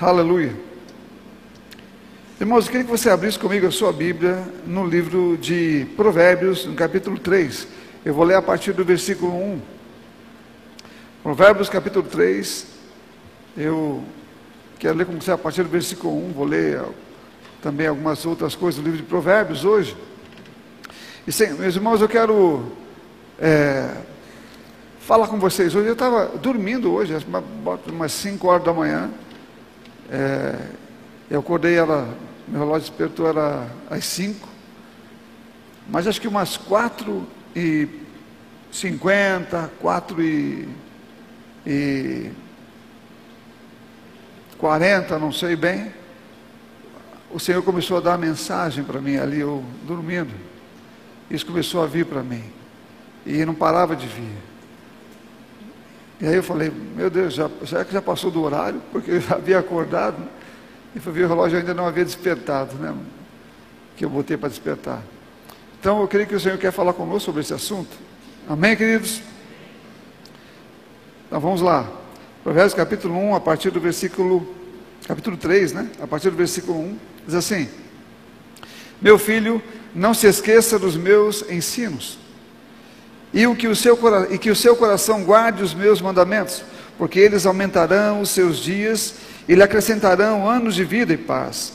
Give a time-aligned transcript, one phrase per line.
[0.00, 0.54] Aleluia.
[2.40, 6.74] Irmãos, eu queria que você abrisse comigo a sua Bíblia no livro de Provérbios, no
[6.76, 7.66] capítulo 3.
[8.04, 9.60] Eu vou ler a partir do versículo 1.
[11.20, 12.66] Provérbios, capítulo 3.
[13.56, 14.04] Eu
[14.78, 16.32] quero ler com você a partir do versículo 1.
[16.32, 16.80] Vou ler
[17.60, 19.96] também algumas outras coisas do livro de Provérbios hoje.
[21.26, 22.70] E, sim, meus irmãos, eu quero
[23.36, 23.96] é,
[25.00, 25.88] falar com vocês hoje.
[25.88, 27.12] Eu estava dormindo hoje,
[27.88, 29.10] umas 5 horas da manhã.
[30.10, 30.58] É,
[31.30, 34.48] eu acordei, ela, meu relógio despertou era às 5.
[35.88, 37.88] Mas acho que umas 4 e
[38.70, 40.68] 50, 4 e,
[41.66, 42.30] e
[44.58, 45.92] 40, não sei bem.
[47.30, 50.34] O Senhor começou a dar mensagem para mim ali, eu dormindo.
[51.30, 52.42] Isso começou a vir para mim.
[53.26, 54.47] E não parava de vir.
[56.20, 58.82] E aí eu falei, meu Deus, já, será que já passou do horário?
[58.90, 60.16] Porque eu já havia acordado.
[60.94, 62.92] E fui ver o relógio ainda não havia despertado, né?
[63.96, 65.02] Que eu botei para despertar.
[65.78, 67.96] Então eu creio que o Senhor quer falar conosco sobre esse assunto.
[68.48, 69.22] Amém, queridos?
[71.26, 71.88] Então vamos lá.
[72.42, 74.54] Provérbios capítulo 1, a partir do versículo,
[75.06, 75.88] capítulo 3, né?
[76.02, 77.68] A partir do versículo 1, diz assim:
[79.00, 79.62] Meu filho,
[79.94, 82.18] não se esqueça dos meus ensinos
[83.32, 83.98] e, o que o seu,
[84.30, 86.62] e que o seu coração guarde os meus mandamentos,
[86.96, 89.14] porque eles aumentarão os seus dias
[89.48, 91.72] e lhe acrescentarão anos de vida e paz.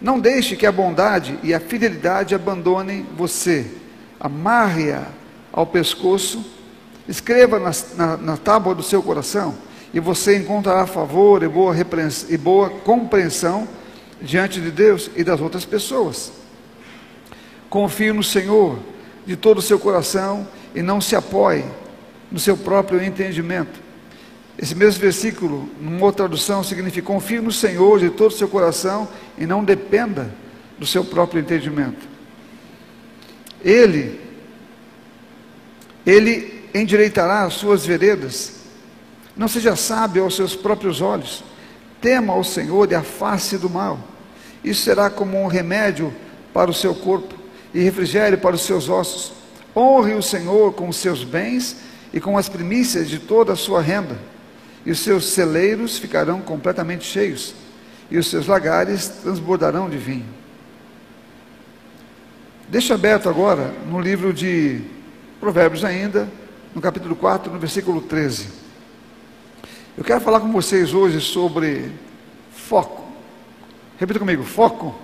[0.00, 3.66] Não deixe que a bondade e a fidelidade abandonem você.
[4.18, 5.06] Amarre-a
[5.52, 6.44] ao pescoço,
[7.06, 9.54] escreva na, na, na, tábua do seu coração,
[9.92, 11.74] e você encontrará favor e boa,
[12.28, 13.68] e boa compreensão
[14.22, 16.32] diante de Deus e das outras pessoas.
[17.68, 18.78] Confie no Senhor
[19.26, 21.64] de todo o seu coração e não se apoie
[22.30, 23.80] no seu próprio entendimento.
[24.58, 29.08] Esse mesmo versículo, numa outra tradução, significa: confie no Senhor de todo o seu coração
[29.38, 30.32] e não dependa
[30.78, 32.08] do seu próprio entendimento.
[33.64, 34.20] Ele,
[36.06, 38.60] ele endireitará as suas veredas.
[39.36, 41.42] Não seja sábio aos seus próprios olhos.
[42.00, 43.98] Tema ao Senhor e afaste do mal.
[44.62, 46.14] Isso será como um remédio
[46.52, 47.34] para o seu corpo
[47.72, 49.39] e refrigério para os seus ossos.
[49.76, 51.76] Honre o Senhor com os seus bens
[52.12, 54.18] e com as primícias de toda a sua renda,
[54.84, 57.54] e os seus celeiros ficarão completamente cheios,
[58.10, 60.26] e os seus lagares transbordarão de vinho.
[62.68, 64.80] Deixa aberto agora no livro de
[65.38, 66.28] Provérbios ainda,
[66.74, 68.46] no capítulo 4, no versículo 13.
[69.98, 71.92] Eu quero falar com vocês hoje sobre
[72.52, 73.04] foco.
[73.98, 74.94] Repita comigo, foco.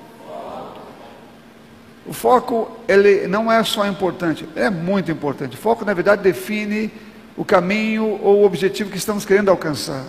[2.06, 5.56] O foco ele não é só importante, é muito importante.
[5.56, 6.90] O foco, na verdade, define
[7.36, 10.04] o caminho ou o objetivo que estamos querendo alcançar.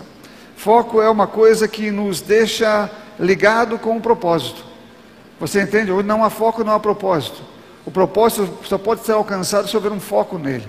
[0.56, 4.64] Foco é uma coisa que nos deixa ligado com o propósito.
[5.40, 5.90] Você entende?
[5.90, 7.42] Onde não há foco, não há propósito.
[7.84, 10.66] O propósito só pode ser alcançado se houver um foco nele.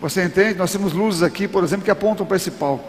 [0.00, 0.58] Você entende?
[0.58, 2.84] Nós temos luzes aqui, por exemplo, que apontam para esse palco.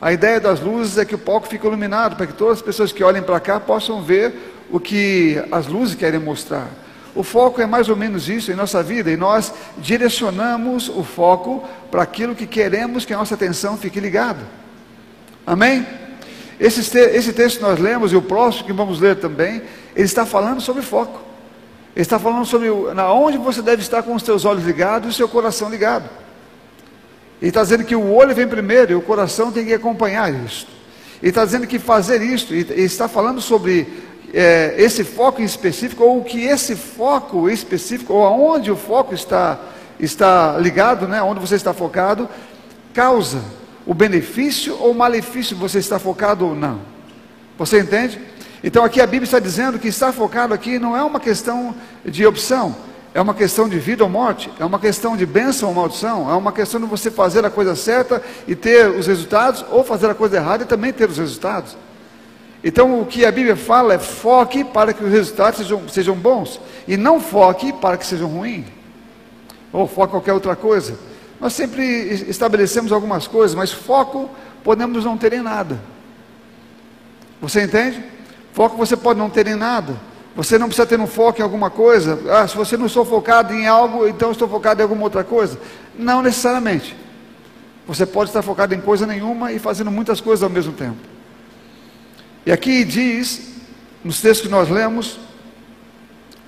[0.00, 2.92] A ideia das luzes é que o palco fique iluminado, para que todas as pessoas
[2.92, 4.34] que olhem para cá possam ver
[4.70, 6.68] o que as luzes querem mostrar.
[7.14, 11.62] O foco é mais ou menos isso em nossa vida e nós direcionamos o foco
[11.90, 14.40] para aquilo que queremos que a nossa atenção fique ligada.
[15.46, 15.86] Amém?
[16.58, 19.62] Esse, esse texto que nós lemos e o próximo que vamos ler também,
[19.94, 21.20] ele está falando sobre foco.
[21.94, 25.10] Ele está falando sobre na onde você deve estar com os seus olhos ligados e
[25.10, 26.08] o seu coração ligado.
[27.40, 30.66] Ele está dizendo que o olho vem primeiro e o coração tem que acompanhar isso.
[31.22, 33.86] Ele está dizendo que fazer isso, e está falando sobre
[34.34, 39.60] é, esse foco específico, ou o que esse foco específico, ou aonde o foco está,
[39.98, 42.28] está ligado, né, onde você está focado,
[42.92, 43.40] causa
[43.86, 46.80] o benefício ou o malefício você está focado ou não.
[47.56, 48.20] Você entende?
[48.62, 51.74] Então aqui a Bíblia está dizendo que estar focado aqui não é uma questão
[52.04, 52.74] de opção,
[53.12, 56.34] é uma questão de vida ou morte, é uma questão de bênção ou maldição, é
[56.34, 60.14] uma questão de você fazer a coisa certa e ter os resultados, ou fazer a
[60.14, 61.76] coisa errada e também ter os resultados.
[62.64, 66.58] Então, o que a Bíblia fala é foque para que os resultados sejam, sejam bons,
[66.88, 68.64] e não foque para que sejam ruins,
[69.70, 70.98] ou foque qualquer outra coisa.
[71.38, 71.84] Nós sempre
[72.26, 74.30] estabelecemos algumas coisas, mas foco
[74.62, 75.78] podemos não ter em nada.
[77.38, 78.02] Você entende?
[78.54, 79.94] Foco você pode não ter em nada.
[80.34, 82.18] Você não precisa ter um foco em alguma coisa.
[82.30, 85.58] Ah, se você não estou focado em algo, então estou focado em alguma outra coisa.
[85.98, 86.96] Não necessariamente.
[87.86, 91.13] Você pode estar focado em coisa nenhuma e fazendo muitas coisas ao mesmo tempo.
[92.46, 93.40] E aqui diz,
[94.02, 95.18] nos textos que nós lemos,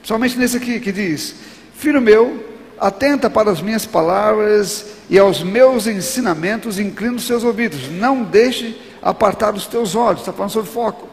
[0.02, 1.34] somente nesse aqui que diz:
[1.74, 2.44] Filho meu,
[2.78, 8.80] atenta para as minhas palavras e aos meus ensinamentos, inclina os seus ouvidos, não deixe
[9.00, 11.08] apartar os teus olhos, está falando sobre foco.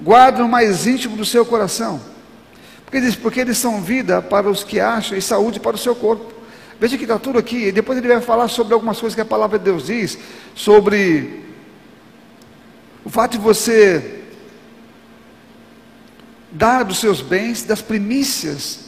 [0.00, 2.00] Guarda no mais íntimo do seu coração.
[2.84, 5.94] Porque diz, porque eles são vida para os que acham e saúde para o seu
[5.94, 6.32] corpo.
[6.80, 7.66] Veja que está tudo aqui.
[7.66, 10.18] E depois ele vai falar sobre algumas coisas que a palavra de Deus diz,
[10.54, 11.44] sobre
[13.04, 14.20] o fato de você
[16.50, 18.80] dar dos seus bens, das primícias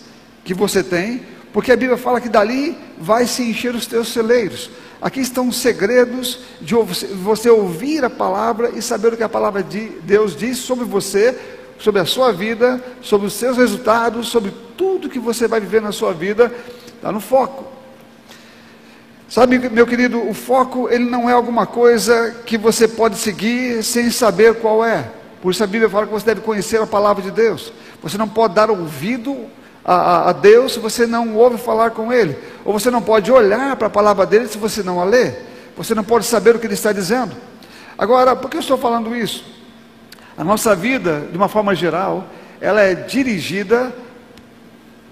[0.45, 1.23] que você tem,
[1.53, 4.71] porque a Bíblia fala que dali vai se encher os teus celeiros.
[5.01, 9.63] Aqui estão os segredos de você ouvir a palavra e saber o que a palavra
[9.63, 11.37] de Deus diz sobre você,
[11.79, 15.93] sobre a sua vida, sobre os seus resultados, sobre tudo que você vai viver na
[15.93, 16.53] sua vida,
[16.97, 17.72] está no foco.
[19.33, 24.11] Sabe, meu querido, o foco ele não é alguma coisa que você pode seguir sem
[24.11, 25.11] saber qual é.
[25.41, 27.73] Por isso a Bíblia fala que você deve conhecer a palavra de Deus.
[28.03, 29.47] Você não pode dar ouvido
[29.83, 32.37] a, a, Deus se você não ouve falar com Ele.
[32.63, 35.33] Ou você não pode olhar para a palavra dele se você não a lê.
[35.79, 37.35] Você não pode saber o que Ele está dizendo.
[37.97, 39.47] Agora, por que eu estou falando isso?
[40.37, 42.27] A nossa vida, de uma forma geral,
[42.61, 43.95] ela é dirigida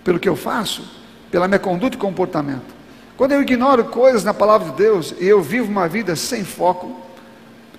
[0.05, 0.85] pelo que eu faço,
[1.31, 2.80] pela minha conduta e comportamento.
[3.21, 6.97] Quando eu ignoro coisas na palavra de Deus e eu vivo uma vida sem foco,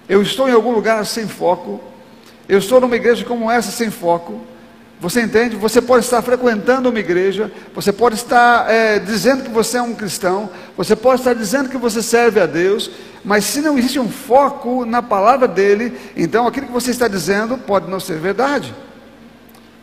[0.08, 1.82] eu estou em algum lugar sem foco,
[2.48, 4.40] eu estou numa igreja como essa sem foco,
[5.00, 5.56] você entende?
[5.56, 9.96] Você pode estar frequentando uma igreja, você pode estar é, dizendo que você é um
[9.96, 10.48] cristão,
[10.78, 12.92] você pode estar dizendo que você serve a Deus,
[13.26, 17.58] mas se não existe um foco na palavra dele, então aquilo que você está dizendo
[17.58, 18.76] pode não ser verdade,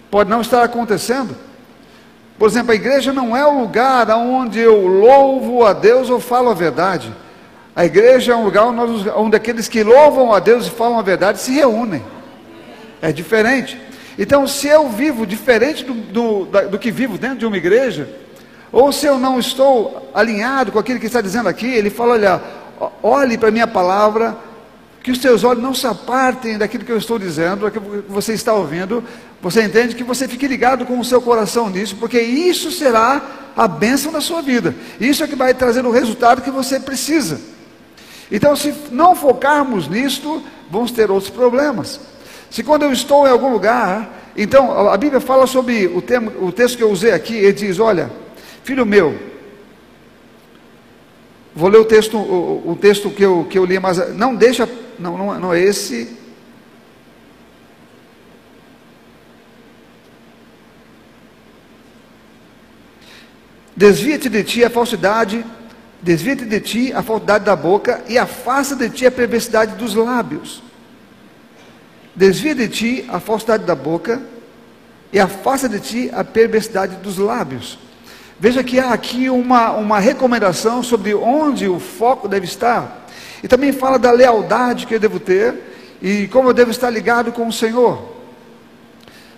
[0.08, 1.47] pode não estar acontecendo.
[2.38, 6.50] Por exemplo, a igreja não é o lugar onde eu louvo a Deus ou falo
[6.50, 7.12] a verdade.
[7.74, 11.40] A igreja é um lugar onde aqueles que louvam a Deus e falam a verdade
[11.40, 12.02] se reúnem.
[13.02, 13.80] É diferente.
[14.16, 18.08] Então, se eu vivo diferente do, do, do que vivo dentro de uma igreja,
[18.72, 22.42] ou se eu não estou alinhado com aquilo que está dizendo aqui, ele fala: olha,
[23.02, 24.36] olhe para a minha palavra,
[25.08, 28.34] que os teus olhos não se apartem daquilo que eu estou dizendo, daquilo que você
[28.34, 29.02] está ouvindo.
[29.40, 33.22] Você entende que você fique ligado com o seu coração nisso, porque isso será
[33.56, 34.74] a bênção da sua vida.
[35.00, 37.40] Isso é que vai trazer o resultado que você precisa.
[38.30, 41.98] Então, se não focarmos nisto, vamos ter outros problemas.
[42.50, 46.52] Se quando eu estou em algum lugar, então a Bíblia fala sobre o, tema, o
[46.52, 48.10] texto que eu usei aqui, ele diz: Olha,
[48.62, 49.18] filho meu,
[51.58, 54.68] vou ler o texto, o, o texto que eu, que eu li, mas não deixa,
[54.96, 56.16] não, não, não é esse.
[63.76, 65.44] Desvia-te de ti a falsidade,
[66.00, 70.62] desvia-te de ti a falsidade da boca e afasta de ti a perversidade dos lábios.
[72.14, 74.22] Desvia de ti a falsidade da boca
[75.12, 77.80] e afasta de ti a perversidade dos lábios.
[78.38, 83.06] Veja que há aqui uma, uma recomendação sobre onde o foco deve estar.
[83.42, 85.54] E também fala da lealdade que eu devo ter
[86.00, 88.16] e como eu devo estar ligado com o Senhor.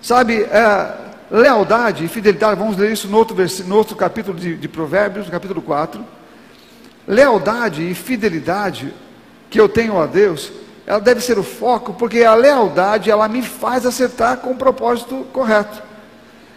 [0.02, 0.94] Sabe, é,
[1.30, 3.36] lealdade e fidelidade, vamos ler isso no outro,
[3.66, 6.04] no outro capítulo de, de Provérbios, no capítulo 4.
[7.06, 8.92] Lealdade e fidelidade
[9.48, 10.52] que eu tenho a Deus
[10.90, 15.24] ela deve ser o foco, porque a lealdade ela me faz acertar com o propósito
[15.32, 15.80] correto.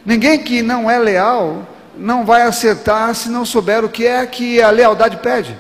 [0.03, 1.67] Ninguém que não é leal
[1.97, 5.57] não vai acertar se não souber o que é que a lealdade pede.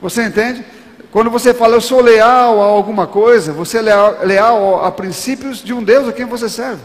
[0.00, 0.64] Você entende?
[1.10, 5.62] Quando você fala eu sou leal a alguma coisa, você é leal, leal a princípios
[5.62, 6.80] de um Deus a quem você serve.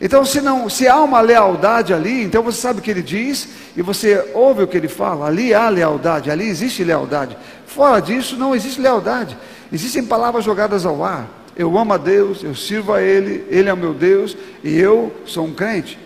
[0.00, 3.48] Então, se, não, se há uma lealdade ali, então você sabe o que ele diz
[3.76, 5.26] e você ouve o que ele fala.
[5.26, 7.36] Ali há lealdade, ali existe lealdade.
[7.66, 9.36] Fora disso, não existe lealdade.
[9.72, 11.28] Existem palavras jogadas ao ar.
[11.54, 15.14] Eu amo a Deus, eu sirvo a Ele, Ele é o meu Deus e eu
[15.24, 15.98] sou um crente.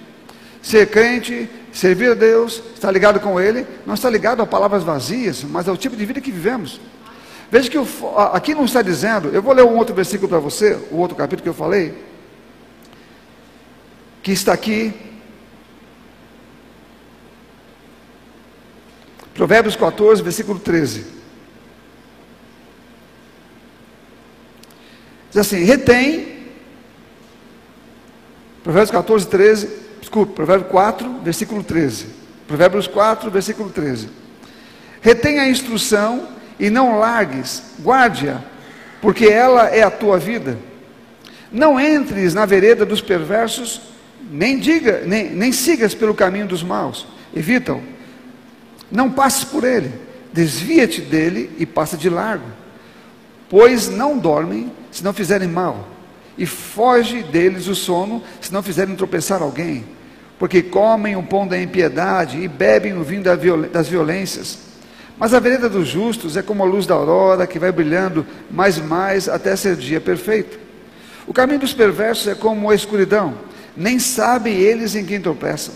[0.67, 5.45] Ser crente, servir a Deus, estar ligado com Ele, não está ligado a palavras vazias,
[5.45, 6.81] mas ao tipo de vida que vivemos.
[7.49, 7.79] Veja que
[8.33, 11.45] aqui não está dizendo, eu vou ler um outro versículo para você, o outro capítulo
[11.45, 11.95] que eu falei,
[14.25, 14.93] que está aqui,
[19.35, 21.07] Provérbios 14, versículo 13.
[25.31, 26.49] Diz assim: retém,
[28.65, 32.07] Provérbios 14, 13, desculpe, Provérbios 4, versículo 13.
[32.47, 34.09] Provérbios 4, versículo 13.
[35.01, 36.29] Retém a instrução
[36.61, 38.41] e não largues, guarde-a,
[39.01, 40.59] porque ela é a tua vida.
[41.51, 43.81] Não entres na vereda dos perversos,
[44.31, 47.83] nem diga, nem, nem sigas pelo caminho dos maus, evita-o.
[48.91, 49.93] Não passes por ele,
[50.33, 52.47] desvia-te dele e passa de largo,
[53.49, 55.89] pois não dormem se não fizerem mal,
[56.39, 59.96] e foge deles o sono, se não fizerem tropeçar alguém,
[60.39, 64.59] porque comem o pão da impiedade e bebem o vinho das violências,
[65.19, 68.77] Mas a vereda dos justos é como a luz da aurora que vai brilhando mais
[68.77, 70.59] e mais até ser dia perfeito.
[71.27, 73.35] O caminho dos perversos é como a escuridão,
[73.75, 75.73] nem sabem eles em quem tropeçam.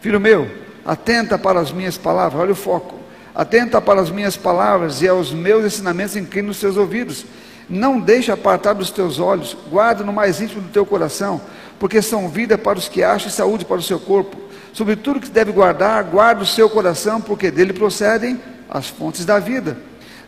[0.00, 0.48] Filho meu,
[0.84, 3.00] atenta para as minhas palavras, olha o foco.
[3.34, 7.26] Atenta para as minhas palavras e aos meus ensinamentos inclina os seus ouvidos.
[7.68, 11.40] Não deixe apartar dos teus olhos, guarda no mais íntimo do teu coração,
[11.84, 14.38] porque são vida para os que acham e saúde para o seu corpo.
[14.72, 19.38] Sobre tudo que deve guardar, guarda o seu coração, porque dele procedem as fontes da
[19.38, 19.76] vida.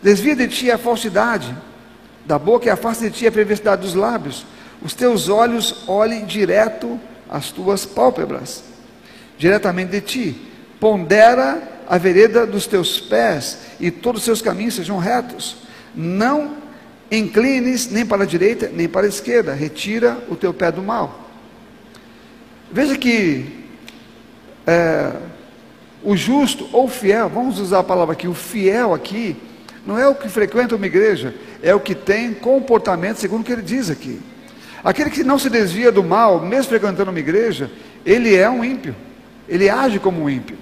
[0.02, 1.56] Desvia de ti a falsidade,
[2.26, 4.44] da boca e afasta de ti a perversidade dos lábios.
[4.82, 8.62] Os teus olhos olhem direto às tuas pálpebras,
[9.38, 10.50] diretamente de ti.
[10.78, 15.56] Pondera a vereda dos teus pés e todos os seus caminhos sejam retos.
[15.94, 16.58] Não
[17.10, 19.54] inclines nem para a direita nem para a esquerda.
[19.54, 21.25] Retira o teu pé do mal.
[22.76, 23.47] Veja que
[24.66, 25.11] é,
[26.04, 29.35] o justo ou fiel, vamos usar a palavra aqui, o fiel aqui,
[29.87, 33.52] não é o que frequenta uma igreja, é o que tem comportamento segundo o que
[33.52, 34.21] ele diz aqui.
[34.85, 37.71] Aquele que não se desvia do mal, mesmo frequentando uma igreja,
[38.04, 38.95] ele é um ímpio,
[39.49, 40.59] ele age como um ímpio.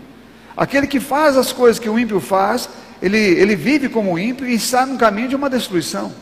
[0.57, 2.69] Aquele que faz as coisas que o ímpio faz,
[3.03, 6.13] ele, ele vive como um ímpio e está no caminho de uma destruição.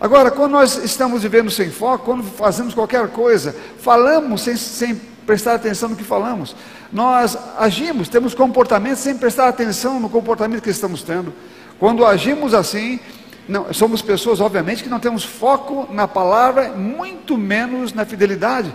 [0.00, 4.94] Agora, quando nós estamos vivendo sem foco, quando fazemos qualquer coisa, falamos sem, sem
[5.26, 6.56] prestar atenção no que falamos,
[6.90, 11.34] nós agimos, temos comportamentos sem prestar atenção no comportamento que estamos tendo.
[11.78, 12.98] Quando agimos assim,
[13.46, 18.74] não, somos pessoas, obviamente, que não temos foco na palavra, muito menos na fidelidade,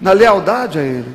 [0.00, 1.08] na lealdade a Ele.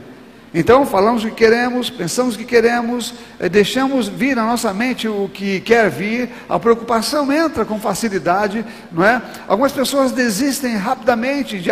[0.57, 5.05] Então falamos o que queremos, pensamos o que queremos, eh, deixamos vir na nossa mente
[5.05, 9.21] o que quer vir, a preocupação entra com facilidade, não é?
[9.49, 11.69] Algumas pessoas desistem rapidamente de,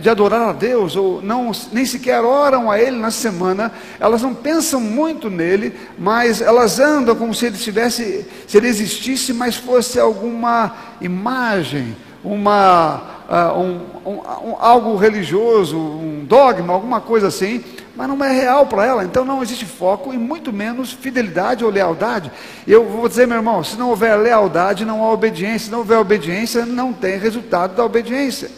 [0.00, 4.34] de adorar a Deus, ou não, nem sequer oram a Ele na semana, elas não
[4.34, 10.00] pensam muito nele, mas elas andam como se ele estivesse, se ele existisse, mas fosse
[10.00, 17.62] alguma imagem, uma, uh, um, um, um, algo religioso, um dogma, alguma coisa assim,
[17.96, 21.70] mas não é real para ela, então não existe foco e muito menos fidelidade ou
[21.70, 22.30] lealdade.
[22.66, 25.98] Eu vou dizer, meu irmão, se não houver lealdade, não há obediência, se não houver
[25.98, 28.50] obediência, não tem resultado da obediência.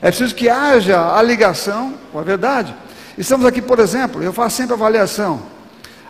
[0.00, 2.74] É preciso que haja a ligação com a verdade.
[3.18, 5.42] Estamos aqui, por exemplo, eu faço sempre avaliação.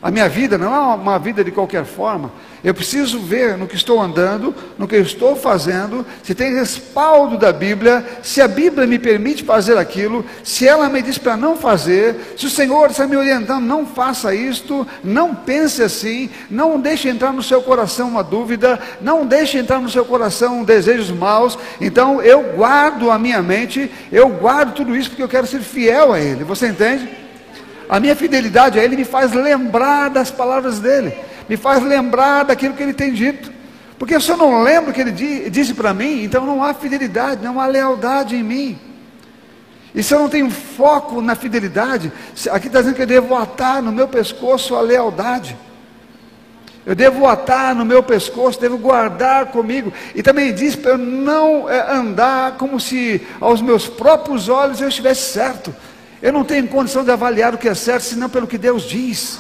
[0.03, 2.33] A minha vida não é uma vida de qualquer forma.
[2.65, 7.53] Eu preciso ver no que estou andando, no que estou fazendo, se tem respaldo da
[7.53, 12.35] Bíblia, se a Bíblia me permite fazer aquilo, se ela me diz para não fazer,
[12.37, 17.33] se o Senhor está me orientando, não faça isto, não pense assim, não deixe entrar
[17.33, 21.59] no seu coração uma dúvida, não deixe entrar no seu coração desejos maus.
[21.81, 26.13] Então eu guardo a minha mente, eu guardo tudo isso porque eu quero ser fiel
[26.13, 26.45] a Ele.
[26.45, 27.30] Você entende?
[27.91, 31.13] A minha fidelidade a Ele me faz lembrar das palavras dele
[31.51, 33.53] me faz lembrar daquilo que ele tem dito.
[33.99, 37.43] Porque se eu não lembro o que ele disse para mim, então não há fidelidade,
[37.43, 38.79] não há lealdade em mim.
[39.93, 42.13] E se eu não tenho foco na fidelidade,
[42.53, 45.57] aqui está dizendo que eu devo atar no meu pescoço a lealdade.
[46.87, 49.93] Eu devo atar no meu pescoço, devo guardar comigo.
[50.15, 54.89] E também diz para eu não é, andar como se aos meus próprios olhos eu
[54.89, 55.75] estivesse certo.
[56.23, 59.39] Eu não tenho condição de avaliar o que é certo, senão pelo que Deus diz.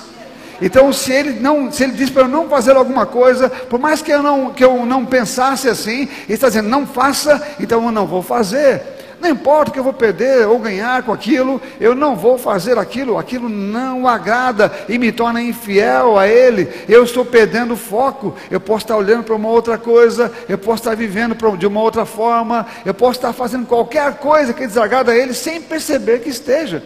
[0.62, 4.02] Então, se ele não, se ele diz para eu não fazer alguma coisa, por mais
[4.02, 7.92] que eu não, que eu não pensasse assim, ele está dizendo não faça, então eu
[7.92, 8.99] não vou fazer.
[9.20, 13.18] Não importa que eu vou perder ou ganhar com aquilo, eu não vou fazer aquilo,
[13.18, 16.66] aquilo não agrada e me torna infiel a Ele.
[16.88, 18.34] Eu estou perdendo foco.
[18.50, 22.06] Eu posso estar olhando para uma outra coisa, eu posso estar vivendo de uma outra
[22.06, 26.82] forma, eu posso estar fazendo qualquer coisa que desagrada a Ele sem perceber que esteja.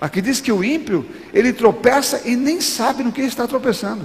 [0.00, 4.04] Aqui diz que o ímpio, ele tropeça e nem sabe no que está tropeçando.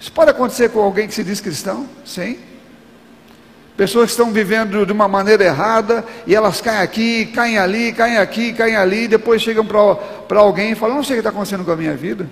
[0.00, 1.86] Isso pode acontecer com alguém que se diz cristão?
[2.04, 2.38] Sim.
[3.76, 8.18] Pessoas que estão vivendo de uma maneira errada e elas caem aqui, caem ali, caem
[8.18, 11.30] aqui, caem ali, e depois chegam para alguém e falam: Não sei o que está
[11.30, 12.28] acontecendo com a minha vida.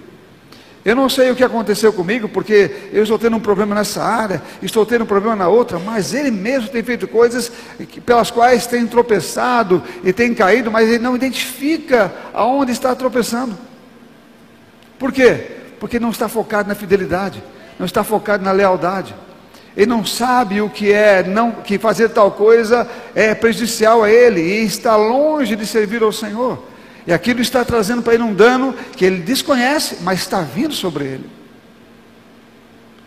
[0.82, 4.42] Eu não sei o que aconteceu comigo, porque eu estou tendo um problema nessa área,
[4.62, 7.52] estou tendo um problema na outra, mas ele mesmo tem feito coisas
[8.06, 13.58] pelas quais tem tropeçado e tem caído, mas ele não identifica aonde está tropeçando.
[14.98, 15.48] Por quê?
[15.78, 17.42] Porque não está focado na fidelidade,
[17.78, 19.14] não está focado na lealdade.
[19.76, 24.40] Ele não sabe o que é, não, que fazer tal coisa é prejudicial a ele
[24.40, 26.62] e está longe de servir ao Senhor.
[27.06, 31.04] E aquilo está trazendo para ele um dano que ele desconhece, mas está vindo sobre
[31.04, 31.30] ele.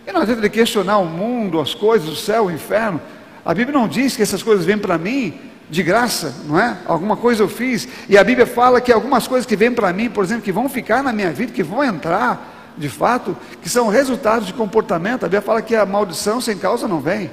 [0.07, 2.99] E não adianta de questionar o mundo, as coisas, o céu, o inferno.
[3.45, 5.33] A Bíblia não diz que essas coisas vêm para mim
[5.69, 6.77] de graça, não é?
[6.85, 7.87] Alguma coisa eu fiz.
[8.09, 10.67] E a Bíblia fala que algumas coisas que vêm para mim, por exemplo, que vão
[10.67, 15.23] ficar na minha vida, que vão entrar de fato, que são resultados de comportamento.
[15.23, 17.29] A Bíblia fala que a maldição sem causa não vem.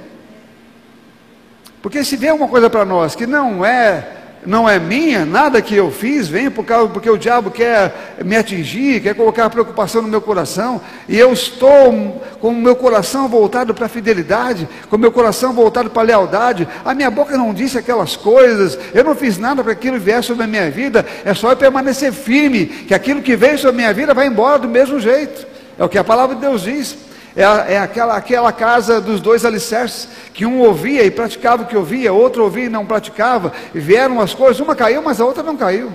[1.81, 5.75] Porque se vier uma coisa para nós que não é não é minha, nada que
[5.75, 10.07] eu fiz vem por causa, porque o diabo quer me atingir, quer colocar preocupação no
[10.07, 14.99] meu coração, e eu estou com o meu coração voltado para a fidelidade, com o
[14.99, 19.15] meu coração voltado para a lealdade, a minha boca não disse aquelas coisas, eu não
[19.15, 22.93] fiz nada para aquilo vier sobre a minha vida, é só eu permanecer firme, que
[22.93, 25.45] aquilo que veio sobre a minha vida vai embora do mesmo jeito,
[25.77, 27.10] é o que a palavra de Deus diz.
[27.35, 31.77] É, é, aquela, aquela casa dos dois alicerces, que um ouvia e praticava o que
[31.77, 35.41] ouvia, outro ouvia e não praticava, e vieram as coisas, uma caiu, mas a outra
[35.41, 35.93] não caiu.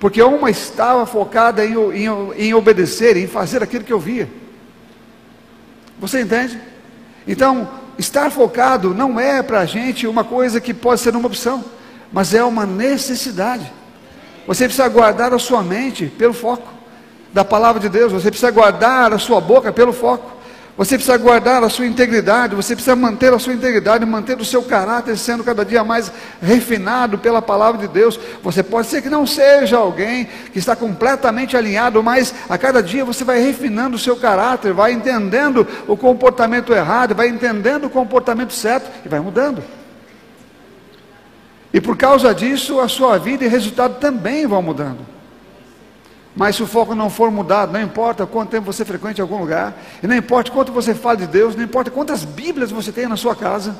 [0.00, 4.28] Porque uma estava focada em, em, em obedecer, em fazer aquilo que ouvia.
[6.00, 6.60] Você entende?
[7.26, 11.64] Então, estar focado não é para a gente uma coisa que pode ser uma opção,
[12.12, 13.72] mas é uma necessidade.
[14.44, 16.81] Você precisa guardar a sua mente pelo foco
[17.32, 20.42] da palavra de Deus, você precisa guardar a sua boca pelo foco,
[20.76, 24.62] você precisa guardar a sua integridade, você precisa manter a sua integridade, manter o seu
[24.62, 26.10] caráter sendo cada dia mais
[26.40, 28.18] refinado pela palavra de Deus.
[28.42, 33.04] Você pode ser que não seja alguém que está completamente alinhado, mas a cada dia
[33.04, 38.54] você vai refinando o seu caráter, vai entendendo o comportamento errado, vai entendendo o comportamento
[38.54, 39.62] certo e vai mudando.
[41.70, 45.11] E por causa disso, a sua vida e resultado também vão mudando.
[46.34, 49.76] Mas se o foco não for mudado, não importa quanto tempo você frequente algum lugar,
[50.02, 53.16] e não importa quanto você fala de Deus, não importa quantas Bíblias você tem na
[53.16, 53.76] sua casa,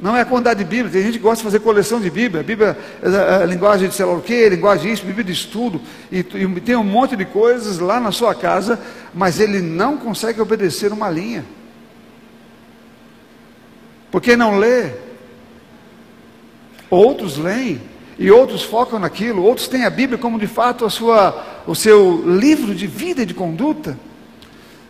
[0.00, 2.42] não é a quantidade de Bíblia, tem gente que gosta de fazer coleção de Bíblia,
[2.42, 6.20] Bíblia, é, é, linguagem de sei lá o quê, linguagem disso, Bíblia de estudo, e,
[6.20, 8.80] e tem um monte de coisas lá na sua casa,
[9.12, 11.44] mas ele não consegue obedecer uma linha,
[14.10, 14.92] porque não lê,
[16.88, 17.89] outros leem,
[18.20, 22.22] e outros focam naquilo, outros têm a Bíblia como de fato a sua, o seu
[22.26, 23.98] livro de vida e de conduta.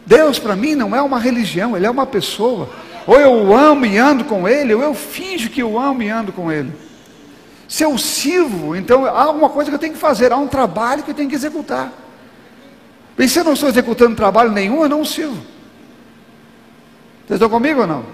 [0.04, 2.68] Deus para mim não é uma religião, Ele é uma pessoa.
[3.06, 6.32] Ou eu amo e ando com Ele, ou eu finjo que eu amo e ando
[6.32, 6.72] com Ele.
[7.68, 11.04] Se eu sirvo, então há alguma coisa que eu tenho que fazer, há um trabalho
[11.04, 11.92] que eu tenho que executar.
[13.16, 15.38] E se eu não estou executando trabalho nenhum, eu não sirvo.
[17.28, 18.04] Vocês estão comigo ou não?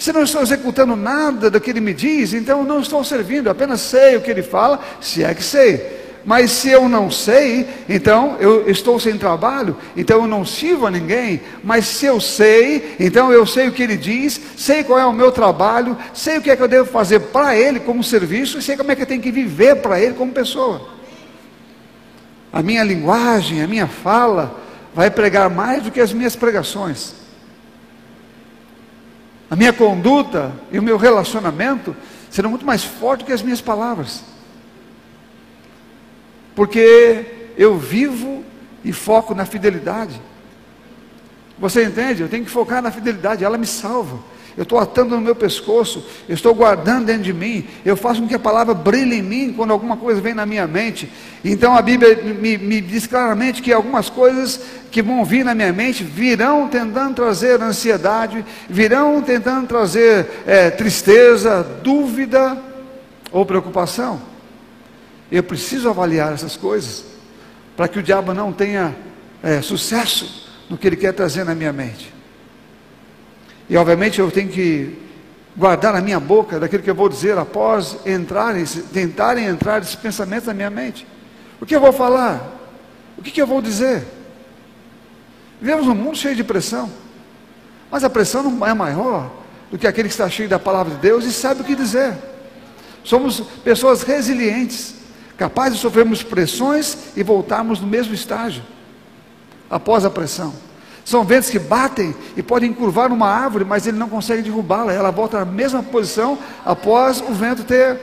[0.00, 3.82] Se não estou executando nada do que ele me diz, então não estou servindo, apenas
[3.82, 6.00] sei o que ele fala, se é que sei.
[6.24, 10.90] Mas se eu não sei, então eu estou sem trabalho, então eu não sirvo a
[10.90, 11.42] ninguém.
[11.62, 15.12] Mas se eu sei, então eu sei o que ele diz, sei qual é o
[15.12, 18.62] meu trabalho, sei o que é que eu devo fazer para ele como serviço e
[18.62, 20.88] sei como é que eu tenho que viver para ele como pessoa.
[22.50, 24.58] A minha linguagem, a minha fala
[24.94, 27.19] vai pregar mais do que as minhas pregações
[29.50, 31.96] a minha conduta e o meu relacionamento
[32.30, 34.22] serão muito mais fortes que as minhas palavras.
[36.54, 38.44] Porque eu vivo
[38.84, 40.20] e foco na fidelidade.
[41.58, 42.22] Você entende?
[42.22, 44.18] Eu tenho que focar na fidelidade, ela me salva
[44.60, 48.28] eu estou atando no meu pescoço, eu estou guardando dentro de mim, eu faço com
[48.28, 51.10] que a palavra brilhe em mim quando alguma coisa vem na minha mente.
[51.42, 55.72] Então a Bíblia me, me diz claramente que algumas coisas que vão vir na minha
[55.72, 62.58] mente virão tentando trazer ansiedade, virão tentando trazer é, tristeza, dúvida
[63.32, 64.20] ou preocupação.
[65.32, 67.06] Eu preciso avaliar essas coisas
[67.74, 68.94] para que o diabo não tenha
[69.42, 72.19] é, sucesso no que ele quer trazer na minha mente.
[73.70, 74.98] E obviamente eu tenho que
[75.56, 80.48] guardar na minha boca daquilo que eu vou dizer após entrarem, tentarem entrar esses pensamentos
[80.48, 81.06] na minha mente.
[81.60, 82.58] O que eu vou falar?
[83.16, 84.04] O que, que eu vou dizer?
[85.60, 86.90] Vivemos um mundo cheio de pressão.
[87.88, 89.30] Mas a pressão não é maior
[89.70, 92.16] do que aquele que está cheio da palavra de Deus e sabe o que dizer.
[93.04, 94.96] Somos pessoas resilientes,
[95.36, 98.64] capazes de sofrermos pressões e voltarmos no mesmo estágio
[99.70, 100.52] após a pressão.
[101.04, 104.92] São ventos que batem e podem curvar uma árvore, mas ele não consegue derrubá-la.
[104.92, 107.98] Ela volta na mesma posição após o vento ter,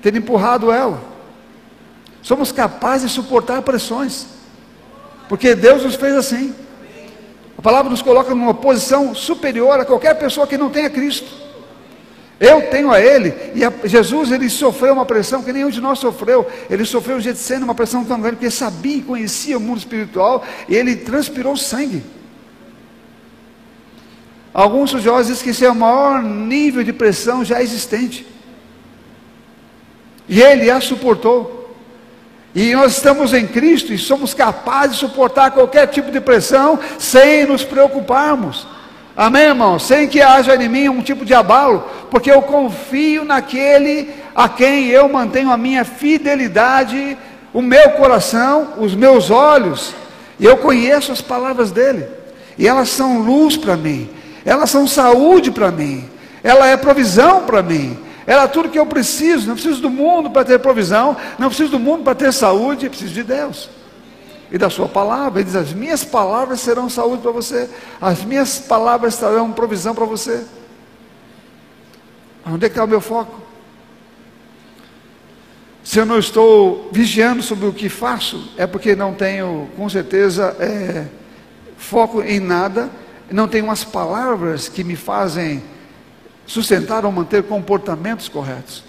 [0.00, 1.00] ter empurrado ela.
[2.22, 4.26] Somos capazes de suportar pressões,
[5.28, 6.54] porque Deus nos fez assim.
[7.56, 11.46] A palavra nos coloca numa posição superior a qualquer pessoa que não tenha Cristo.
[12.38, 15.98] Eu tenho a Ele, e a Jesus ele sofreu uma pressão que nenhum de nós
[15.98, 16.46] sofreu.
[16.68, 20.44] Ele sofreu de sendo uma pressão tão grande, porque sabia e conhecia o mundo espiritual,
[20.68, 22.02] e ele transpirou sangue.
[24.56, 28.26] Alguns estudiosos dizem que esse é o maior nível de pressão já existente.
[30.26, 31.76] E ele a suportou.
[32.54, 37.44] E nós estamos em Cristo e somos capazes de suportar qualquer tipo de pressão sem
[37.44, 38.66] nos preocuparmos.
[39.14, 39.78] Amém, irmão?
[39.78, 44.86] Sem que haja em mim um tipo de abalo, porque eu confio naquele a quem
[44.86, 47.18] eu mantenho a minha fidelidade
[47.56, 49.94] o meu coração, os meus olhos,
[50.38, 52.06] e eu conheço as palavras dele,
[52.58, 54.10] e elas são luz para mim,
[54.46, 56.08] elas são saúde para mim,
[56.42, 60.30] ela é provisão para mim, ela é tudo que eu preciso, não preciso do mundo
[60.30, 63.68] para ter provisão, não preciso do mundo para ter saúde, preciso de Deus.
[64.50, 65.40] E da sua palavra.
[65.40, 67.68] Ele diz: As minhas palavras serão saúde para você,
[68.00, 70.44] as minhas palavras trarão provisão para você.
[72.46, 73.40] Onde é que está o meu foco?
[75.82, 80.56] Se eu não estou vigiando sobre o que faço, é porque não tenho, com certeza,
[80.58, 81.06] é,
[81.76, 82.90] foco em nada,
[83.30, 85.62] não tenho as palavras que me fazem
[86.46, 88.84] sustentar ou manter comportamentos corretos.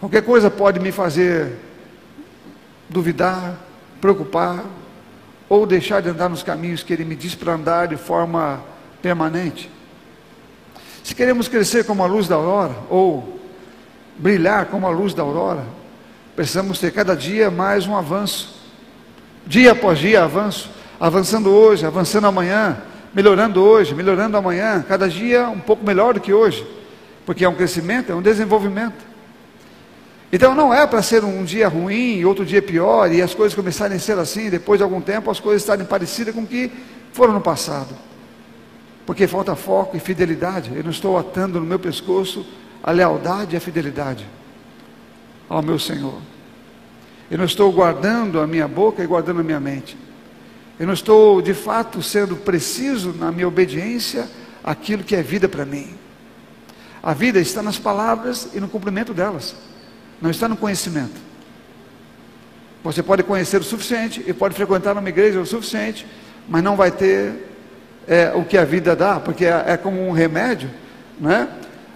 [0.00, 1.56] Qualquer coisa pode me fazer
[2.88, 3.58] duvidar,
[4.00, 4.64] preocupar
[5.48, 8.62] ou deixar de andar nos caminhos que Ele me diz para andar de forma
[9.00, 9.70] permanente.
[11.02, 13.40] Se queremos crescer como a luz da aurora ou
[14.18, 15.64] brilhar como a luz da aurora,
[16.36, 18.60] precisamos ter cada dia mais um avanço,
[19.46, 22.78] dia após dia avanço, avançando hoje, avançando amanhã,
[23.14, 26.66] melhorando hoje, melhorando amanhã, cada dia um pouco melhor do que hoje,
[27.24, 29.06] porque é um crescimento, é um desenvolvimento.
[30.32, 33.96] Então não é para ser um dia ruim, outro dia pior, e as coisas começarem
[33.96, 36.70] a ser assim, depois de algum tempo as coisas estarem parecidas com o que
[37.12, 37.94] foram no passado.
[39.06, 40.70] Porque falta foco e fidelidade.
[40.74, 42.46] Eu não estou atando no meu pescoço
[42.82, 44.26] a lealdade e a fidelidade
[45.48, 46.20] ao meu Senhor.
[47.30, 49.96] Eu não estou guardando a minha boca e guardando a minha mente.
[50.78, 54.28] Eu não estou de fato sendo preciso na minha obediência
[54.62, 55.94] àquilo que é vida para mim.
[57.02, 59.54] A vida está nas palavras e no cumprimento delas
[60.20, 61.28] não está no conhecimento.
[62.82, 66.06] Você pode conhecer o suficiente e pode frequentar uma igreja o suficiente,
[66.48, 67.48] mas não vai ter
[68.06, 70.70] é, o que a vida dá, porque é, é como um remédio,
[71.20, 71.48] né?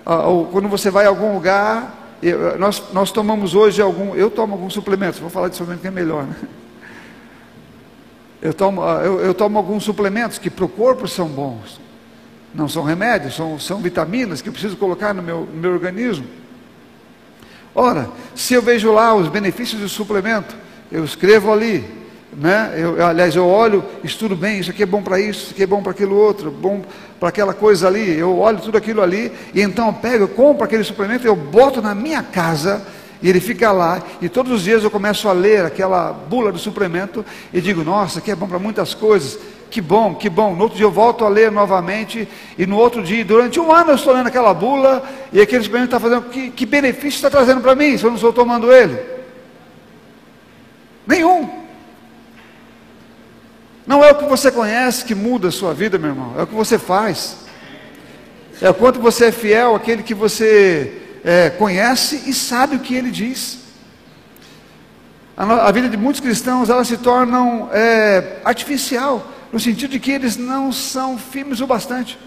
[0.05, 2.17] Ah, ou quando você vai a algum lugar,
[2.59, 5.93] nós, nós tomamos hoje algum, eu tomo alguns suplementos, vou falar de suplemento que é
[5.93, 6.37] melhor, né?
[8.43, 11.81] Eu tomo, ah, eu, eu tomo alguns suplementos que para o corpo são bons,
[12.53, 16.27] não são remédios, são, são vitaminas que eu preciso colocar no meu, no meu organismo.
[17.73, 20.57] Ora, se eu vejo lá os benefícios do suplemento,
[20.91, 21.85] eu escrevo ali,
[22.37, 22.75] né?
[22.77, 25.67] Eu, aliás, eu olho, estudo bem, isso aqui é bom para isso, isso aqui é
[25.67, 26.83] bom para aquilo outro, bom
[27.21, 30.65] para aquela coisa ali, eu olho tudo aquilo ali, e então eu pego, eu compro
[30.65, 32.85] aquele suplemento, eu boto na minha casa,
[33.23, 36.59] e ele fica lá, e todos os dias eu começo a ler aquela bula do
[36.59, 39.39] suplemento, e digo, nossa, aqui é bom para muitas coisas,
[39.71, 40.55] que bom, que bom.
[40.55, 43.91] No outro dia eu volto a ler novamente, e no outro dia, durante um ano
[43.91, 47.61] eu estou lendo aquela bula, e aquele suplemento está fazendo, que, que benefício está trazendo
[47.61, 48.99] para mim, se eu não estou tomando ele?
[51.07, 51.63] Nenhum.
[53.87, 56.47] Não é o que você conhece que muda a sua vida, meu irmão, é o
[56.47, 57.39] que você faz.
[58.61, 62.95] É o quanto você é fiel àquele que você é, conhece e sabe o que
[62.95, 63.59] ele diz.
[65.37, 70.11] A, a vida de muitos cristãos, ela se torna é, artificial no sentido de que
[70.11, 72.19] eles não são firmes o bastante.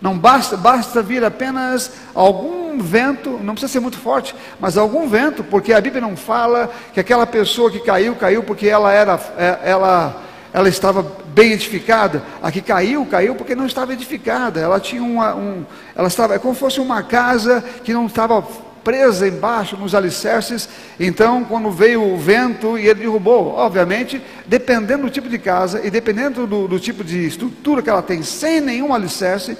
[0.00, 5.42] Não basta, basta vir apenas algum vento, não precisa ser muito forte, mas algum vento,
[5.42, 9.58] porque a Bíblia não fala que aquela pessoa que caiu, caiu porque ela era, é,
[9.64, 10.22] ela,
[10.56, 11.02] ela estava
[11.34, 12.22] bem edificada.
[12.42, 14.58] A que caiu, caiu porque não estava edificada.
[14.58, 18.40] Ela tinha uma, um, ela estava, é como se fosse uma casa que não estava
[18.82, 20.66] presa embaixo nos alicerces.
[20.98, 25.90] Então, quando veio o vento e ele derrubou, obviamente, dependendo do tipo de casa e
[25.90, 29.58] dependendo do, do tipo de estrutura que ela tem, sem nenhum alicerce,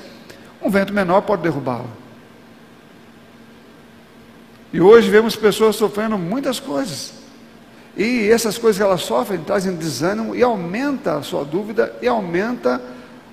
[0.63, 1.85] um vento menor pode derrubá-la.
[4.73, 7.26] E hoje vemos pessoas sofrendo muitas coisas.
[7.97, 12.81] E essas coisas que elas sofrem trazem desânimo e aumenta a sua dúvida e aumenta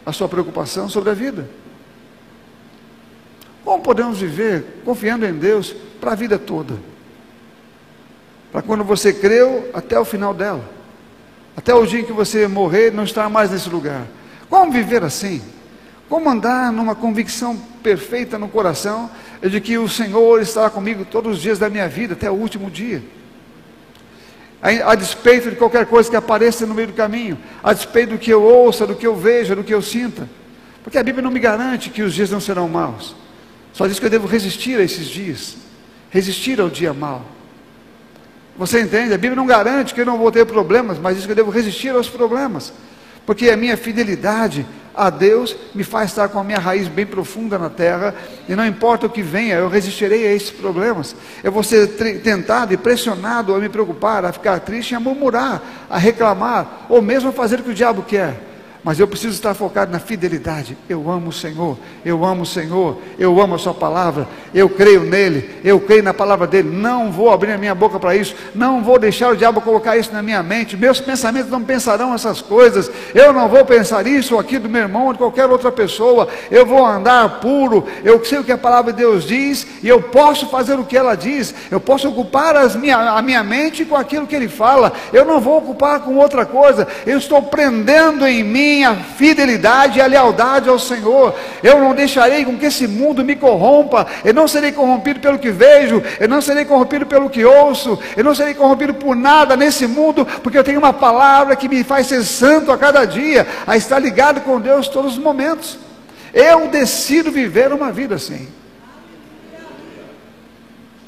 [0.06, 1.50] a sua preocupação sobre a vida.
[3.64, 6.76] Como podemos viver confiando em Deus para a vida toda?
[8.52, 10.64] Para quando você creu até o final dela.
[11.56, 14.08] Até o dia em que você morrer, não estar mais nesse lugar.
[14.50, 15.42] Como viver assim?
[16.10, 19.10] Como andar numa convicção perfeita no coração
[19.42, 22.70] de que o Senhor estará comigo todos os dias da minha vida, até o último
[22.70, 23.04] dia?
[24.64, 28.32] A, despeito de qualquer coisa que apareça no meio do caminho, a despeito do que
[28.32, 30.30] eu ouça, do que eu veja, do que eu sinta.
[30.82, 33.14] Porque a Bíblia não me garante que os dias não serão maus.
[33.74, 35.58] Só diz que eu devo resistir a esses dias,
[36.10, 37.26] resistir ao dia mau.
[38.58, 39.14] Você entende?
[39.14, 41.52] A Bíblia não garante que eu não vou ter problemas, mas diz que eu devo
[41.52, 42.72] resistir aos problemas,
[43.26, 47.58] porque a minha fidelidade a Deus me faz estar com a minha raiz bem profunda
[47.58, 48.14] na terra,
[48.48, 51.16] e não importa o que venha, eu resistirei a esses problemas.
[51.44, 51.88] Eu vou ser
[52.22, 57.30] tentado e pressionado a me preocupar, a ficar triste, a murmurar, a reclamar, ou mesmo
[57.30, 58.53] a fazer o que o diabo quer.
[58.84, 60.78] Mas eu preciso estar focado na fidelidade.
[60.90, 65.02] Eu amo o Senhor, eu amo o Senhor, eu amo a Sua palavra, eu creio
[65.02, 66.70] nele, eu creio na palavra dele.
[66.70, 70.12] Não vou abrir a minha boca para isso, não vou deixar o diabo colocar isso
[70.12, 70.76] na minha mente.
[70.76, 72.92] Meus pensamentos não pensarão essas coisas.
[73.16, 76.28] Eu não vou pensar isso aqui do meu irmão ou de qualquer outra pessoa.
[76.52, 77.86] Eu vou andar puro.
[78.04, 80.98] Eu sei o que a palavra de Deus diz e eu posso fazer o que
[80.98, 81.56] ela diz.
[81.72, 84.92] Eu posso ocupar minha, a minha mente com aquilo que ele fala.
[85.14, 86.86] Eu não vou ocupar com outra coisa.
[87.06, 91.36] Eu estou prendendo em mim minha fidelidade e a lealdade ao Senhor.
[91.62, 94.08] Eu não deixarei com que esse mundo me corrompa.
[94.26, 96.02] Eu não serei corrompido pelo que vejo.
[96.20, 98.00] Eu não serei corrompido pelo que ouço.
[98.18, 101.84] Eu não serei corrompido por nada nesse mundo, porque eu tenho uma palavra que me
[101.84, 105.78] faz ser santo a cada dia, a estar ligado com Deus todos os momentos.
[106.34, 108.48] Eu decido viver uma vida assim.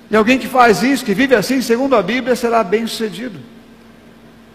[0.10, 3.39] E alguém que faz isso, que vive assim, segundo a Bíblia, será bem sucedido.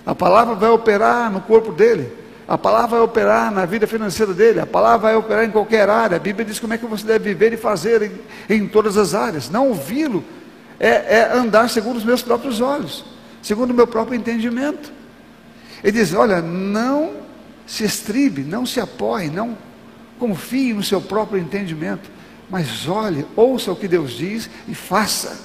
[0.06, 2.19] A palavra vai operar no corpo dele.
[2.50, 6.16] A palavra vai operar na vida financeira dele, a palavra vai operar em qualquer área.
[6.16, 9.14] A Bíblia diz como é que você deve viver e fazer em, em todas as
[9.14, 9.48] áreas.
[9.48, 10.24] Não ouvi-lo
[10.80, 13.04] é, é, andar segundo os meus próprios olhos,
[13.40, 14.92] segundo o meu próprio entendimento.
[15.80, 17.18] Ele diz: olha, não
[17.68, 19.56] se estribe, não se apoie, não
[20.18, 22.10] confie no seu próprio entendimento,
[22.50, 25.38] mas olhe, ouça o que Deus diz e faça.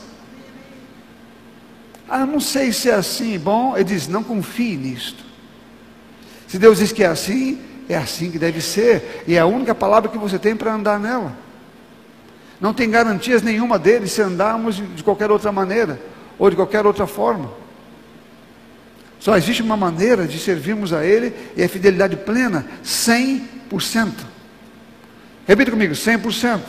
[2.10, 3.38] Ah, não sei se é assim.
[3.38, 5.25] Bom, ele diz: não confie nisto.
[6.48, 9.74] Se Deus diz que é assim, é assim que deve ser, e é a única
[9.74, 11.36] palavra que você tem para andar nela.
[12.60, 16.00] Não tem garantias nenhuma dele se andarmos de qualquer outra maneira,
[16.38, 17.52] ou de qualquer outra forma.
[19.20, 24.12] Só existe uma maneira de servirmos a Ele, e é fidelidade plena, 100%.
[25.48, 26.60] Repita comigo, 100%.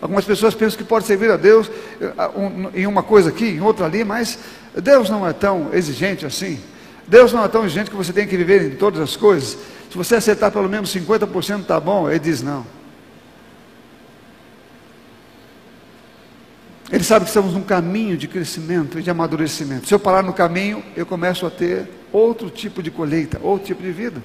[0.00, 2.12] Algumas pessoas pensam que pode servir a Deus eh,
[2.74, 4.38] em uma coisa aqui, em outra ali, mas
[4.74, 6.58] Deus não é tão exigente assim.
[7.10, 9.58] Deus não é tão exigente que você tem que viver em todas as coisas.
[9.90, 12.64] Se você acertar pelo menos 50% está bom, ele diz não.
[16.92, 19.88] Ele sabe que estamos num caminho de crescimento e de amadurecimento.
[19.88, 23.82] Se eu parar no caminho, eu começo a ter outro tipo de colheita, outro tipo
[23.82, 24.22] de vida.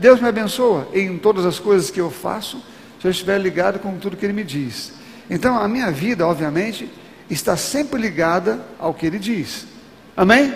[0.00, 2.60] Deus me abençoa em todas as coisas que eu faço,
[3.00, 4.92] se eu estiver ligado com tudo que Ele me diz.
[5.30, 6.90] Então, a minha vida, obviamente,
[7.30, 9.64] está sempre ligada ao que Ele diz.
[10.16, 10.52] Amém?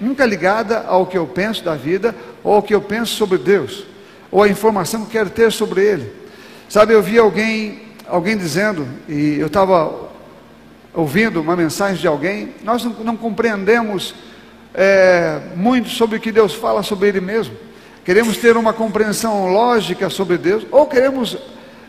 [0.00, 3.84] Nunca ligada ao que eu penso da vida, ou ao que eu penso sobre Deus,
[4.30, 6.12] ou a informação que eu quero ter sobre Ele.
[6.68, 10.08] Sabe, eu vi alguém, alguém dizendo, e eu estava
[10.92, 14.14] ouvindo uma mensagem de alguém, nós não, não compreendemos
[14.74, 17.54] é, muito sobre o que Deus fala sobre Ele mesmo.
[18.04, 21.36] Queremos ter uma compreensão lógica sobre Deus, ou queremos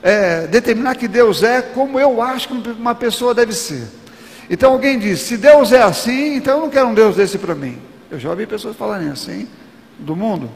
[0.01, 3.87] é, determinar que Deus é como eu acho que uma pessoa deve ser.
[4.49, 7.53] Então alguém diz: se Deus é assim, então eu não quero um Deus desse para
[7.53, 7.77] mim.
[8.09, 9.47] Eu já ouvi pessoas falarem assim
[9.99, 10.49] do mundo.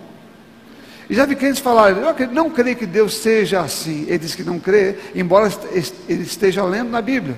[1.10, 4.06] E já vi crentes falarem, eu não creio que Deus seja assim.
[4.08, 5.52] Ele diz que não crê, embora
[6.08, 7.38] ele esteja lendo na Bíblia.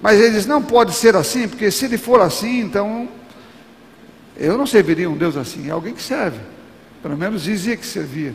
[0.00, 3.08] Mas ele diz, não pode ser assim, porque se ele for assim, então
[4.36, 5.68] eu não serviria um Deus assim.
[5.68, 6.38] É alguém que serve.
[7.02, 8.34] Pelo menos dizia que servia.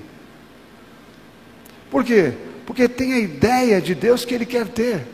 [1.91, 2.33] Por quê?
[2.65, 5.05] Porque tem a ideia de Deus que ele quer ter.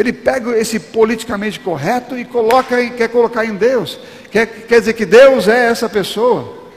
[0.00, 4.00] Ele pega esse politicamente correto e coloca quer colocar em Deus.
[4.30, 6.70] Quer, quer dizer que Deus é essa pessoa.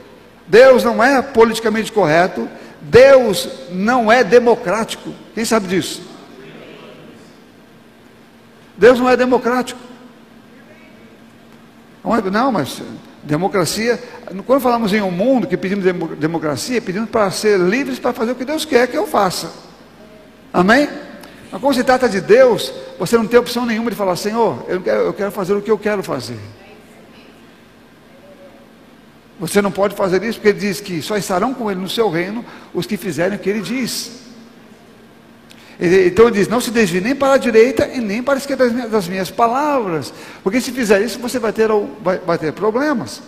[0.46, 2.46] Deus não é politicamente correto.
[2.82, 5.14] Deus não é democrático.
[5.34, 6.02] Quem sabe disso?
[8.76, 9.80] Deus não é democrático.
[12.04, 12.82] Não, é, mas
[13.22, 13.98] democracia.
[14.44, 15.86] Quando falamos em um mundo que pedimos
[16.18, 19.50] democracia, pedimos para ser livres para fazer o que Deus quer que eu faça.
[20.52, 20.86] Amém?
[21.54, 24.80] Mas quando se trata de Deus, você não tem opção nenhuma de falar, Senhor, eu
[24.80, 26.36] quero, eu quero fazer o que eu quero fazer.
[29.38, 32.10] Você não pode fazer isso porque ele diz que só estarão com ele no seu
[32.10, 34.24] reino os que fizerem o que ele diz.
[35.78, 38.68] Então ele diz: não se desvie nem para a direita e nem para a esquerda
[38.88, 40.12] das minhas palavras,
[40.42, 41.68] porque se fizer isso você vai ter,
[42.02, 43.22] vai, vai ter problemas.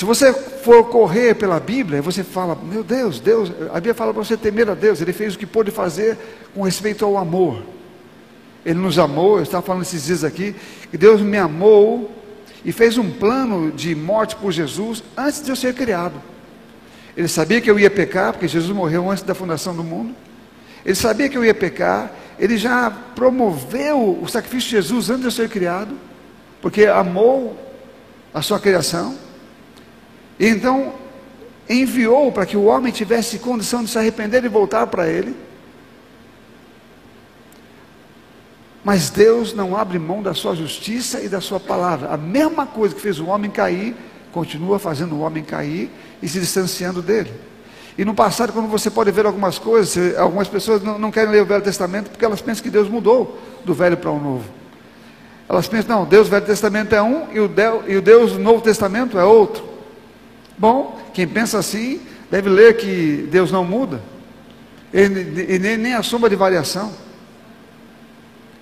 [0.00, 4.24] Se você for correr pela Bíblia, você fala, meu Deus, Deus, a Bíblia fala para
[4.24, 6.16] você temer a Deus, Ele fez o que pôde fazer
[6.54, 7.62] com respeito ao amor.
[8.64, 10.56] Ele nos amou, eu estava falando esses dias aqui,
[10.90, 12.10] que Deus me amou
[12.64, 16.14] e fez um plano de morte por Jesus antes de eu ser criado.
[17.14, 20.14] Ele sabia que eu ia pecar, porque Jesus morreu antes da fundação do mundo.
[20.82, 25.26] Ele sabia que eu ia pecar, ele já promoveu o sacrifício de Jesus antes de
[25.26, 25.94] eu ser criado,
[26.62, 27.54] porque amou
[28.32, 29.28] a sua criação.
[30.40, 30.94] Então
[31.68, 35.36] enviou para que o homem tivesse condição de se arrepender e voltar para ele.
[38.82, 42.08] Mas Deus não abre mão da sua justiça e da sua palavra.
[42.08, 43.94] A mesma coisa que fez o homem cair,
[44.32, 45.90] continua fazendo o homem cair
[46.22, 47.30] e se distanciando dele.
[47.98, 51.42] E no passado, quando você pode ver algumas coisas, algumas pessoas não, não querem ler
[51.42, 54.44] o Velho Testamento porque elas pensam que Deus mudou do velho para o novo.
[55.46, 58.32] Elas pensam, não, Deus do Velho Testamento é um e o, Deus, e o Deus
[58.32, 59.69] do Novo Testamento é outro.
[60.60, 64.02] Bom, quem pensa assim deve ler que Deus não muda,
[64.92, 65.08] e,
[65.58, 66.92] nem, nem a sombra de variação.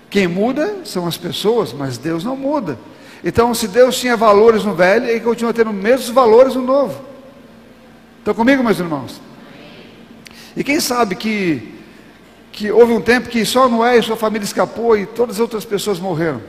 [0.09, 2.79] Quem muda são as pessoas, mas Deus não muda.
[3.21, 7.03] Então, se Deus tinha valores no velho, ele continua tendo os mesmos valores no novo.
[8.19, 9.21] Estão comigo, meus irmãos?
[10.55, 11.75] E quem sabe que,
[12.53, 15.65] que houve um tempo que só Noé e sua família escapou e todas as outras
[15.65, 16.41] pessoas morreram?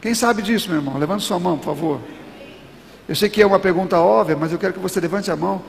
[0.00, 0.96] Quem sabe disso, meu irmão?
[0.96, 2.00] Levante sua mão, por favor.
[3.08, 5.62] Eu sei que é uma pergunta óbvia, mas eu quero que você levante a mão.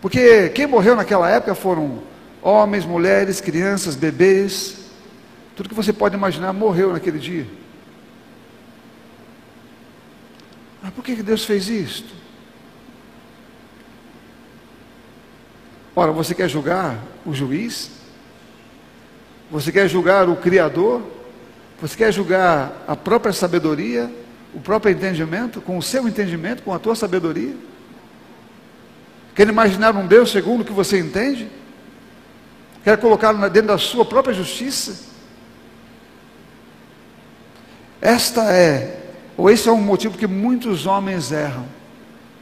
[0.00, 2.02] Porque quem morreu naquela época foram
[2.40, 4.76] homens, mulheres, crianças, bebês,
[5.56, 7.46] tudo que você pode imaginar morreu naquele dia.
[10.82, 12.14] Mas por que Deus fez isto?
[15.94, 16.96] Ora, você quer julgar
[17.26, 17.90] o juiz?
[19.50, 21.02] Você quer julgar o Criador?
[21.80, 24.08] Você quer julgar a própria sabedoria,
[24.54, 27.54] o próprio entendimento, com o seu entendimento, com a tua sabedoria?
[29.34, 31.48] Quer imaginar um Deus segundo o que você entende?
[32.82, 35.06] Quer colocá-lo dentro da sua própria justiça?
[38.00, 39.00] Esta é,
[39.36, 41.66] ou esse é um motivo que muitos homens erram.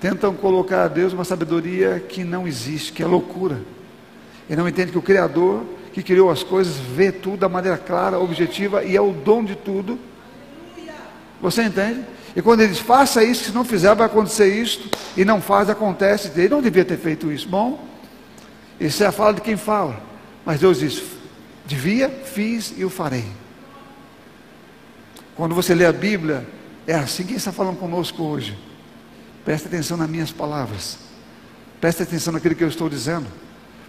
[0.01, 3.61] Tentam colocar a Deus uma sabedoria que não existe, que é loucura.
[4.49, 8.19] E não entende que o Criador, que criou as coisas, vê tudo da maneira clara,
[8.19, 9.99] objetiva e é o dom de tudo.
[11.41, 12.05] Você entende?
[12.35, 15.71] E quando ele diz, faça isso, se não fizer, vai acontecer isso, e não faz,
[15.71, 16.31] acontece.
[16.37, 17.49] Ele não devia ter feito isso.
[17.49, 17.87] Bom,
[18.79, 20.01] isso é a fala de quem fala.
[20.45, 21.03] Mas Deus diz,
[21.65, 23.25] devia, fiz e o farei.
[25.35, 26.47] Quando você lê a Bíblia,
[26.87, 28.57] é assim que está falando conosco hoje.
[29.45, 30.99] Preste atenção nas minhas palavras.
[31.81, 33.27] Preste atenção naquilo que eu estou dizendo.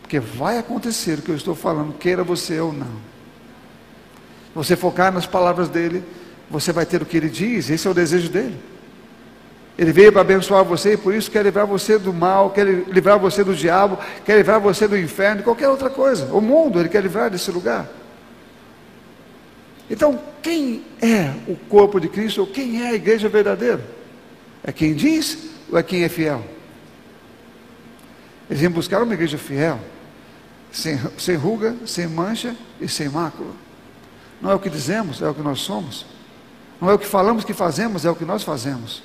[0.02, 2.92] Porque vai acontecer o que eu estou falando, queira você ou não.
[4.56, 6.04] Você focar nas palavras dele,
[6.50, 8.58] você vai ter o que ele diz, esse é o desejo dele.
[9.78, 13.20] Ele veio para abençoar você e por isso quer livrar você do mal, quer livrar
[13.20, 16.34] você do diabo, quer livrar você do inferno, qualquer outra coisa.
[16.34, 17.88] O mundo, ele quer livrar desse lugar.
[19.90, 23.84] Então, quem é o corpo de Cristo ou quem é a igreja verdadeira?
[24.64, 26.44] É quem diz ou é quem é fiel?
[28.50, 29.80] Eles iam buscar uma igreja fiel,
[30.72, 33.52] sem, sem ruga, sem mancha e sem mácula.
[34.42, 36.17] Não é o que dizemos, é o que nós somos.
[36.80, 39.02] Não é o que falamos que fazemos, é o que nós fazemos.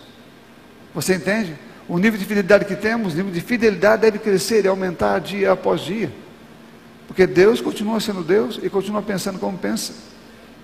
[0.94, 1.56] Você entende?
[1.88, 5.52] O nível de fidelidade que temos, o nível de fidelidade deve crescer e aumentar dia
[5.52, 6.12] após dia.
[7.06, 9.92] Porque Deus continua sendo Deus e continua pensando como pensa.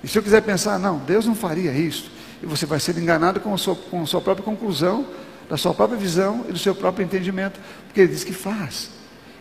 [0.02, 2.10] E se eu quiser pensar, não, Deus não faria isso,
[2.42, 5.06] e você vai ser enganado com a sua, com a sua própria conclusão,
[5.48, 8.90] da sua própria visão e do seu próprio entendimento, porque Ele diz que faz.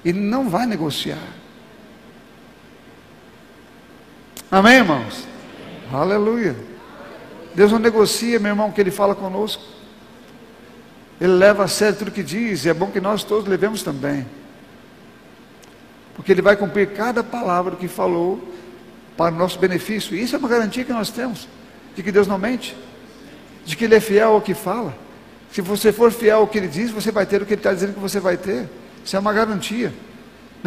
[0.03, 1.21] Ele não vai negociar.
[4.49, 5.27] Amém, irmãos?
[5.91, 6.55] Aleluia.
[7.57, 9.63] Deus não negocia, meu irmão, que Ele fala conosco.
[11.19, 14.27] Ele leva a sério tudo que diz, e é bom que nós todos levemos também.
[16.15, 18.47] Porque Ele vai cumprir cada palavra que falou
[19.17, 20.15] para o nosso benefício.
[20.15, 21.47] E isso é uma garantia que nós temos,
[21.95, 22.77] de que Deus não mente,
[23.65, 24.95] de que Ele é fiel ao que fala.
[25.51, 27.73] Se você for fiel ao que Ele diz, você vai ter o que Ele está
[27.73, 28.69] dizendo que você vai ter.
[29.03, 29.91] Isso é uma garantia.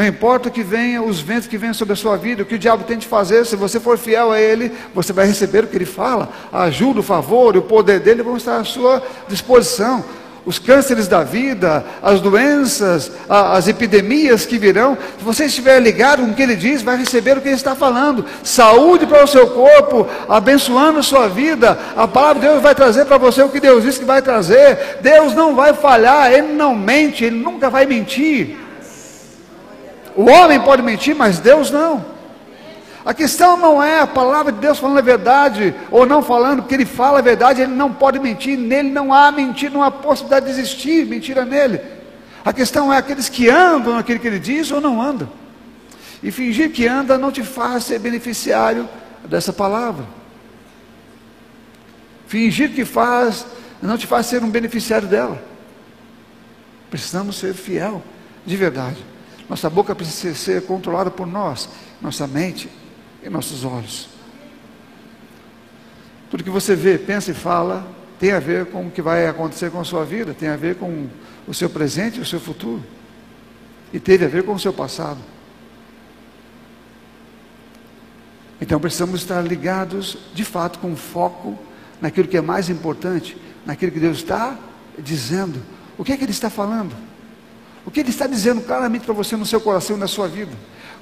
[0.01, 2.55] Não importa o que venha, os ventos que venham sobre a sua vida, o que
[2.55, 5.77] o diabo tente fazer, se você for fiel a Ele, você vai receber o que
[5.77, 6.31] Ele fala.
[6.51, 10.03] A ajuda, o favor e o poder dele vão estar à sua disposição
[10.47, 16.31] os cânceres da vida, as doenças, as epidemias que virão, se você estiver ligado com
[16.31, 18.25] o que ele diz, vai receber o que ele está falando.
[18.43, 21.79] Saúde para o seu corpo, abençoando a sua vida.
[21.95, 24.99] A palavra de Deus vai trazer para você o que Deus disse que vai trazer.
[25.03, 28.70] Deus não vai falhar, ele não mente, ele nunca vai mentir.
[30.21, 32.05] O homem pode mentir, mas Deus não.
[33.07, 36.75] A questão não é a palavra de Deus falando a verdade ou não falando, porque
[36.75, 40.45] Ele fala a verdade, Ele não pode mentir, nele não há mentira, não há possibilidade
[40.45, 41.81] de existir mentira nele.
[42.45, 45.27] A questão é aqueles que andam naquilo que Ele diz ou não andam.
[46.23, 48.87] E fingir que anda não te faz ser beneficiário
[49.25, 50.05] dessa palavra.
[52.27, 53.47] Fingir que faz
[53.81, 55.43] não te faz ser um beneficiário dela.
[56.91, 58.03] Precisamos ser fiel,
[58.45, 59.10] de verdade.
[59.51, 61.69] Nossa boca precisa ser controlada por nós,
[62.01, 62.71] nossa mente
[63.21, 64.09] em nossos olhos.
[66.31, 67.85] Tudo que você vê, pensa e fala
[68.21, 70.77] tem a ver com o que vai acontecer com a sua vida, tem a ver
[70.77, 71.09] com
[71.49, 72.85] o seu presente e o seu futuro,
[73.93, 75.19] e teve a ver com o seu passado.
[78.61, 81.59] Então precisamos estar ligados, de fato, com foco
[82.01, 83.37] naquilo que é mais importante,
[83.67, 84.57] naquilo que Deus está
[84.97, 85.61] dizendo?
[85.99, 87.10] O que é que ele está falando?
[87.91, 90.53] O que ele está dizendo claramente para você no seu coração e na sua vida?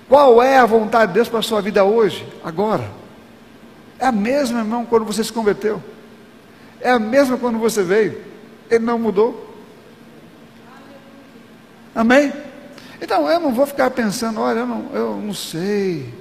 [0.08, 2.90] Qual é a vontade de Deus para a sua vida hoje, agora?
[3.98, 5.82] É a mesma, irmão, quando você se converteu.
[6.80, 8.22] É a mesma quando você veio.
[8.70, 9.54] Ele não mudou.
[11.94, 12.32] Amém?
[13.02, 16.14] Então eu não vou ficar pensando, olha, eu não, eu não sei,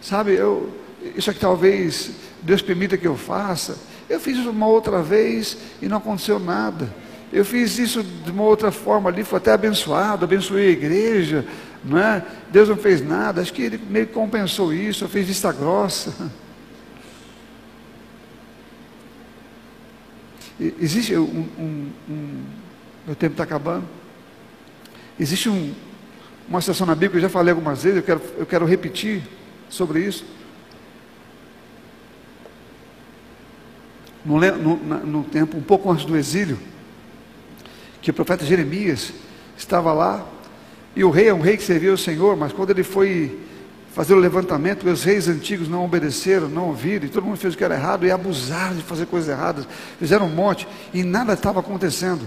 [0.00, 0.72] sabe, eu,
[1.14, 2.10] isso aqui talvez
[2.40, 3.76] Deus permita que eu faça.
[4.08, 6.88] Eu fiz isso uma outra vez e não aconteceu nada.
[7.36, 11.44] Eu fiz isso de uma outra forma ali, foi até abençoado, abençoei a igreja,
[11.84, 12.24] não é?
[12.50, 16.32] Deus não fez nada, acho que ele meio que compensou isso, eu fiz vista grossa.
[20.58, 22.42] Existe um, um, um
[23.06, 23.84] meu tempo está acabando.
[25.20, 25.74] Existe um,
[26.48, 29.22] uma situação na Bíblia que eu já falei algumas vezes, eu quero, eu quero repetir
[29.68, 30.24] sobre isso.
[34.24, 36.58] No, no, no tempo, um pouco antes do exílio,
[38.00, 39.12] que o profeta Jeremias
[39.56, 40.26] estava lá,
[40.94, 43.38] e o rei é um rei que servia o Senhor, mas quando ele foi
[43.92, 47.56] fazer o levantamento, os reis antigos não obedeceram, não ouviram, e todo mundo fez o
[47.56, 49.66] que era errado e abusaram de fazer coisas erradas,
[49.98, 52.26] fizeram um monte, e nada estava acontecendo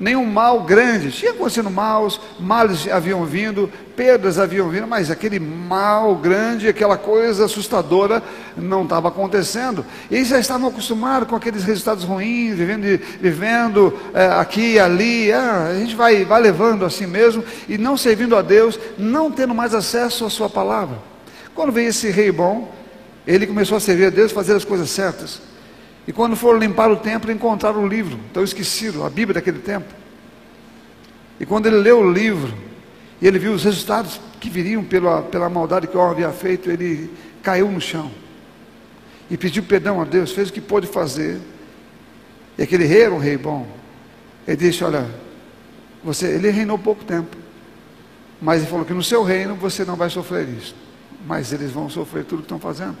[0.00, 1.12] nenhum mal grande.
[1.12, 7.44] Tinha acontecendo maus, males haviam vindo, perdas haviam vindo, mas aquele mal grande, aquela coisa
[7.44, 8.22] assustadora
[8.56, 9.84] não estava acontecendo.
[10.10, 15.30] E eles já estavam acostumados com aqueles resultados ruins, vivendo, vivendo é, aqui e ali.
[15.30, 19.54] Ah, a gente vai, vai levando assim mesmo e não servindo a Deus, não tendo
[19.54, 20.98] mais acesso à Sua palavra.
[21.54, 22.72] Quando veio esse rei bom,
[23.26, 25.49] ele começou a servir a Deus, fazer as coisas certas.
[26.10, 29.94] E quando foram limpar o templo, encontraram o livro, então esquecido, a Bíblia daquele tempo.
[31.38, 32.52] E quando ele leu o livro,
[33.22, 36.68] e ele viu os resultados que viriam pela, pela maldade que o homem havia feito,
[36.68, 37.08] ele
[37.44, 38.10] caiu no chão.
[39.30, 41.38] E pediu perdão a Deus, fez o que pôde fazer.
[42.58, 43.64] E aquele rei era um rei bom.
[44.48, 45.08] Ele disse: Olha,
[46.02, 47.36] você, ele reinou pouco tempo.
[48.42, 50.74] Mas ele falou que no seu reino você não vai sofrer isso.
[51.24, 52.98] Mas eles vão sofrer tudo que estão fazendo.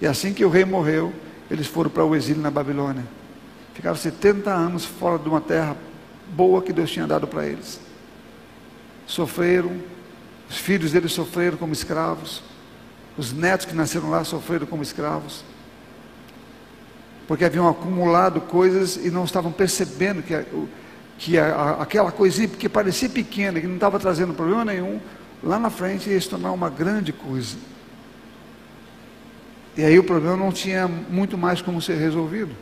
[0.00, 1.12] E assim que o rei morreu,
[1.50, 3.04] eles foram para o exílio na Babilônia.
[3.74, 5.76] Ficaram 70 anos fora de uma terra
[6.28, 7.80] boa que Deus tinha dado para eles.
[9.06, 9.72] Sofreram,
[10.48, 12.42] os filhos deles sofreram como escravos,
[13.18, 15.44] os netos que nasceram lá sofreram como escravos,
[17.26, 20.44] porque haviam acumulado coisas e não estavam percebendo que,
[21.18, 25.00] que aquela coisinha que parecia pequena, que não estava trazendo problema nenhum,
[25.42, 27.56] lá na frente ia se tornar uma grande coisa.
[29.76, 32.54] E aí o problema não tinha muito mais como ser resolvido.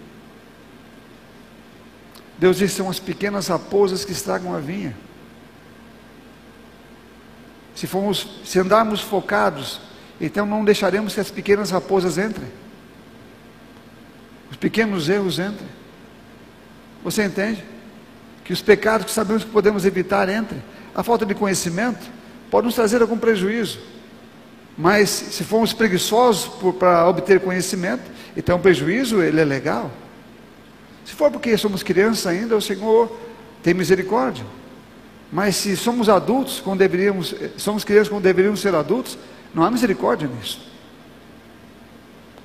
[2.38, 4.96] Deus diz: são as pequenas raposas que estragam a vinha.
[7.74, 9.80] Se, formos, se andarmos focados,
[10.20, 12.48] então não deixaremos que as pequenas raposas entrem.
[14.50, 15.68] Os pequenos erros entrem.
[17.04, 17.64] Você entende?
[18.44, 20.62] Que os pecados que sabemos que podemos evitar entrem.
[20.94, 22.10] A falta de conhecimento
[22.50, 23.78] pode nos trazer algum prejuízo.
[24.76, 28.02] Mas se formos preguiçosos para obter conhecimento,
[28.36, 29.90] então o prejuízo ele é legal.
[31.04, 33.14] Se for porque somos crianças ainda, o Senhor
[33.62, 34.44] tem misericórdia.
[35.30, 39.18] Mas se somos adultos, quando deveríamos, somos crianças quando deveríamos ser adultos,
[39.54, 40.60] não há misericórdia nisso.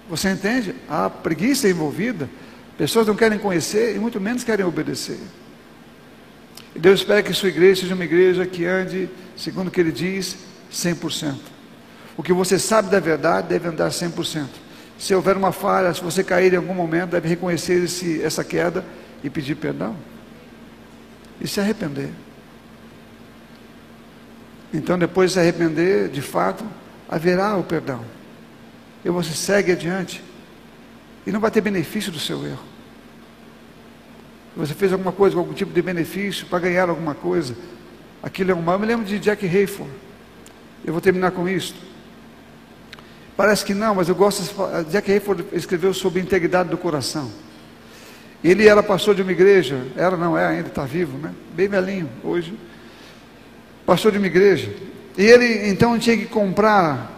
[0.10, 0.74] Você entende?
[0.90, 2.30] Há preguiça envolvida.
[2.78, 5.20] Pessoas não querem conhecer e muito menos querem obedecer.
[6.76, 9.92] E Deus espera que sua igreja seja uma igreja que ande, segundo o que Ele
[9.92, 10.38] diz,
[10.72, 11.57] 100%.
[12.18, 14.48] O que você sabe da verdade deve andar 100%.
[14.98, 18.84] Se houver uma falha, se você cair em algum momento, deve reconhecer esse, essa queda
[19.24, 19.96] e pedir perdão.
[21.40, 22.10] E se arrepender.
[24.74, 26.66] Então, depois de se arrepender, de fato,
[27.08, 28.04] haverá o perdão.
[29.06, 30.24] E você segue adiante.
[31.28, 32.64] E não vai ter benefício do seu erro.
[34.56, 37.56] Você fez alguma coisa algum tipo de benefício para ganhar alguma coisa.
[38.24, 38.76] Aquilo é um mal.
[38.76, 39.92] Eu me lembro de Jack Hayford.
[40.84, 41.76] Eu vou terminar com isso.
[43.38, 44.42] Parece que não, mas eu gosto.
[44.42, 44.92] De...
[44.92, 47.32] Jack Hayford escreveu sobre integridade do coração.
[48.44, 51.32] Ele era pastor de uma igreja, era, não é ainda, está vivo, né?
[51.54, 52.58] Bem velhinho hoje.
[53.86, 54.74] Pastor de uma igreja.
[55.16, 57.12] E ele então tinha que comprar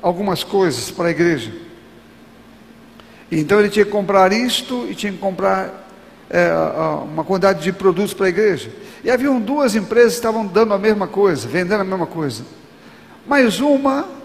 [0.00, 1.52] algumas coisas para a igreja.
[3.30, 5.86] Então ele tinha que comprar isto e tinha que comprar
[6.30, 6.50] é,
[7.04, 8.70] uma quantidade de produtos para a igreja.
[9.04, 12.42] E haviam duas empresas que estavam dando a mesma coisa, vendendo a mesma coisa.
[13.26, 14.21] Mas uma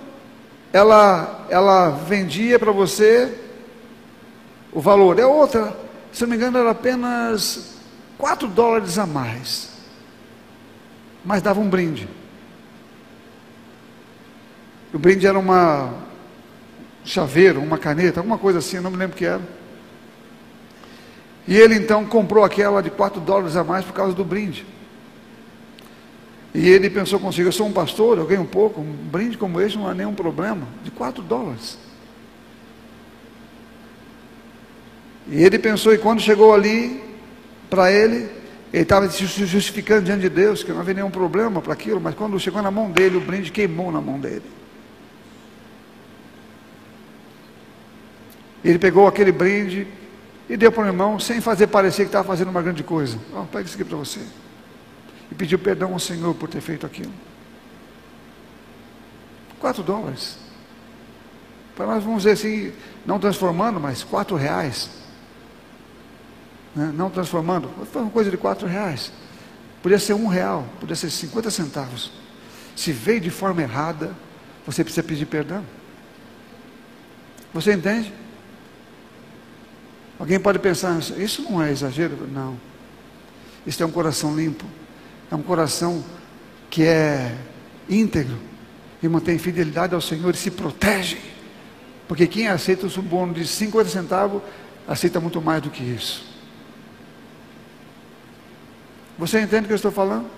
[0.72, 3.34] ela, ela vendia para você
[4.72, 5.20] o valor.
[5.20, 5.76] É outra,
[6.12, 7.78] se não me engano, era apenas
[8.18, 9.70] 4 dólares a mais.
[11.24, 12.08] Mas dava um brinde.
[14.94, 15.94] O brinde era uma
[17.04, 19.42] chaveiro, uma caneta, alguma coisa assim, não me lembro o que era.
[21.48, 24.66] E ele então comprou aquela de 4 dólares a mais por causa do brinde.
[26.58, 29.62] E ele pensou consigo: eu sou um pastor, eu ganho um pouco, um brinde como
[29.62, 31.78] esse não é nenhum problema, de 4 dólares.
[35.28, 37.04] E ele pensou, e quando chegou ali,
[37.70, 38.28] para ele,
[38.74, 42.16] ele estava se justificando diante de Deus, que não havia nenhum problema para aquilo, mas
[42.16, 44.42] quando chegou na mão dele, o brinde queimou na mão dele.
[48.66, 49.86] Ele pegou aquele brinde
[50.50, 53.20] e deu para o irmão, sem fazer parecer que estava fazendo uma grande coisa.
[53.32, 54.22] Oh, pega isso aqui para você.
[55.32, 57.14] E pediu perdão ao Senhor por ter feito aquilo.
[59.60, 60.38] Quatro dólares.
[61.76, 62.74] Para nós vamos dizer assim,
[63.06, 64.90] não transformando, mas quatro reais
[66.78, 66.94] né?
[66.96, 69.12] não transformando, foi uma coisa de quatro reais.
[69.82, 72.12] Podia ser um real, podia ser 50 centavos.
[72.76, 74.16] Se veio de forma errada,
[74.64, 75.66] você precisa pedir perdão.
[77.52, 78.14] Você entende?
[80.20, 82.28] Alguém pode pensar, isso não é exagero?
[82.32, 82.60] Não.
[83.66, 84.66] Isso é um coração limpo.
[85.32, 86.04] É um coração
[86.70, 87.36] que é
[87.90, 88.38] íntegro
[89.02, 91.18] e mantém fidelidade ao Senhor e se protege.
[92.08, 94.42] Porque quem aceita o suborno de 50 centavos,
[94.88, 96.26] aceita muito mais do que isso.
[99.18, 100.30] Você entende o que eu estou falando?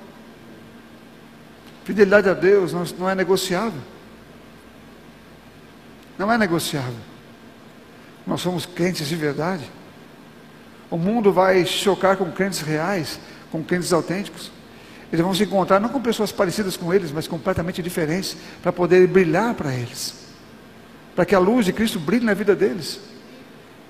[1.83, 3.81] Fidelidade a Deus não é negociável.
[6.17, 6.95] Não é negociável.
[8.25, 9.69] Nós somos crentes de verdade.
[10.89, 13.19] O mundo vai chocar com crentes reais,
[13.51, 14.51] com crentes autênticos.
[15.11, 19.07] Eles vão se encontrar não com pessoas parecidas com eles, mas completamente diferentes, para poder
[19.07, 20.13] brilhar para eles.
[21.15, 22.99] Para que a luz de Cristo brilhe na vida deles.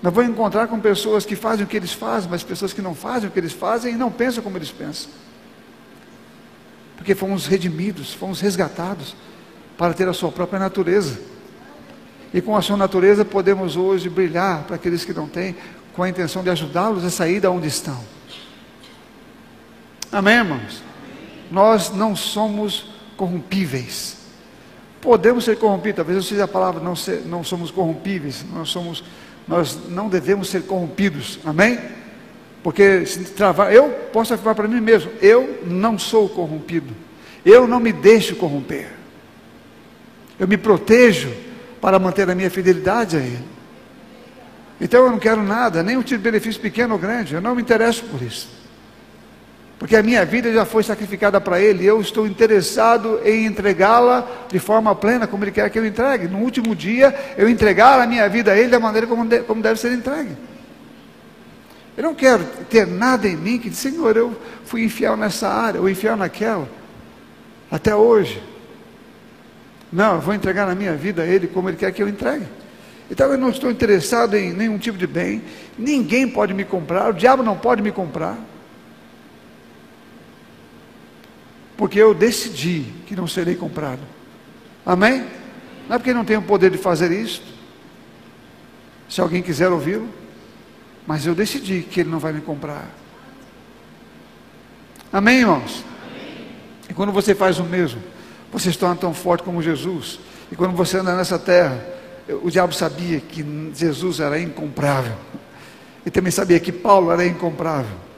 [0.01, 2.95] Nós vamos encontrar com pessoas que fazem o que eles fazem, mas pessoas que não
[2.95, 5.11] fazem o que eles fazem e não pensam como eles pensam.
[6.95, 9.15] Porque fomos redimidos, fomos resgatados
[9.77, 11.19] para ter a sua própria natureza.
[12.33, 15.55] E com a sua natureza podemos hoje brilhar para aqueles que não têm,
[15.93, 17.99] com a intenção de ajudá-los a sair da onde estão.
[20.11, 20.88] Amém, irmãos?
[21.51, 22.85] Nós não somos
[23.17, 24.17] corrompíveis.
[25.01, 29.03] Podemos ser corrompidos, talvez eu seja a palavra, não, ser, não somos corrompíveis, nós somos
[29.47, 31.79] nós não devemos ser corrompidos, amém?
[32.61, 36.93] Porque se travar, eu posso afirmar para mim mesmo, eu não sou corrompido,
[37.43, 38.91] eu não me deixo corromper,
[40.37, 41.33] eu me protejo
[41.81, 43.43] para manter a minha fidelidade a Ele.
[44.79, 47.55] Então eu não quero nada, nem um tipo de benefício pequeno ou grande, eu não
[47.55, 48.58] me interesso por isso
[49.79, 54.27] porque a minha vida já foi sacrificada para Ele, e eu estou interessado em entregá-la
[54.51, 56.27] de forma plena, como Ele quer que eu entregue.
[56.27, 59.61] No último dia, eu entregar a minha vida a Ele da maneira como, de, como
[59.61, 60.35] deve ser entregue.
[61.95, 65.79] Eu não quero ter nada em mim que diz, Senhor, eu fui infiel nessa área,
[65.79, 66.67] ou infiel naquela,
[67.71, 68.43] até hoje.
[69.91, 72.45] Não, eu vou entregar a minha vida a Ele como Ele quer que eu entregue.
[73.09, 75.41] Então eu não estou interessado em nenhum tipo de bem,
[75.77, 78.37] ninguém pode me comprar, o diabo não pode me comprar.
[81.79, 84.01] Porque eu decidi que não serei comprado.
[84.85, 85.25] Amém?
[85.87, 87.41] Não é porque não tenho o poder de fazer isso.
[89.07, 90.09] Se alguém quiser ouvi-lo,
[91.07, 92.85] mas eu decidi que ele não vai me comprar.
[95.11, 95.85] Amém, irmãos?
[96.05, 96.47] Amém.
[96.89, 98.03] E quando você faz o mesmo,
[98.51, 100.19] você se torna tão forte como Jesus.
[100.51, 101.81] E quando você anda nessa terra,
[102.43, 105.15] o diabo sabia que Jesus era incomprável.
[106.05, 108.08] E também sabia que Paulo era incomprável.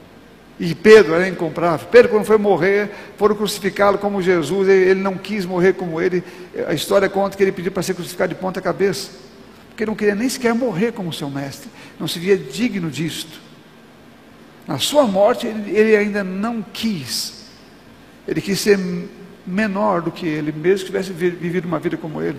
[0.62, 1.88] E Pedro era incomprável.
[1.88, 6.22] Pedro, quando foi morrer, foram crucificá-lo como Jesus, ele não quis morrer como ele.
[6.68, 9.10] A história conta que ele pediu para ser crucificado de ponta cabeça,
[9.70, 13.40] porque não queria nem sequer morrer como seu mestre, não se via digno disto.
[14.64, 17.46] Na sua morte, ele ainda não quis,
[18.28, 18.78] ele quis ser
[19.44, 22.38] menor do que ele, mesmo que tivesse vivido uma vida como ele.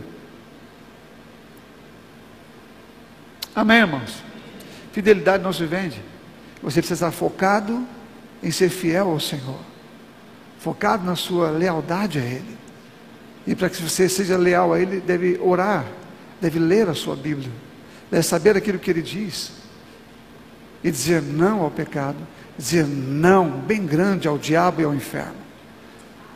[3.53, 4.23] Amém, irmãos?
[4.93, 6.01] Fidelidade não se vende.
[6.61, 7.85] Você precisa estar focado
[8.43, 9.59] em ser fiel ao Senhor,
[10.59, 12.57] focado na sua lealdade a Ele.
[13.47, 15.85] E para que você seja leal a Ele, deve orar,
[16.41, 17.51] deve ler a sua Bíblia,
[18.11, 19.51] deve saber aquilo que Ele diz,
[20.83, 22.17] e dizer não ao pecado,
[22.57, 25.42] dizer não bem grande ao diabo e ao inferno.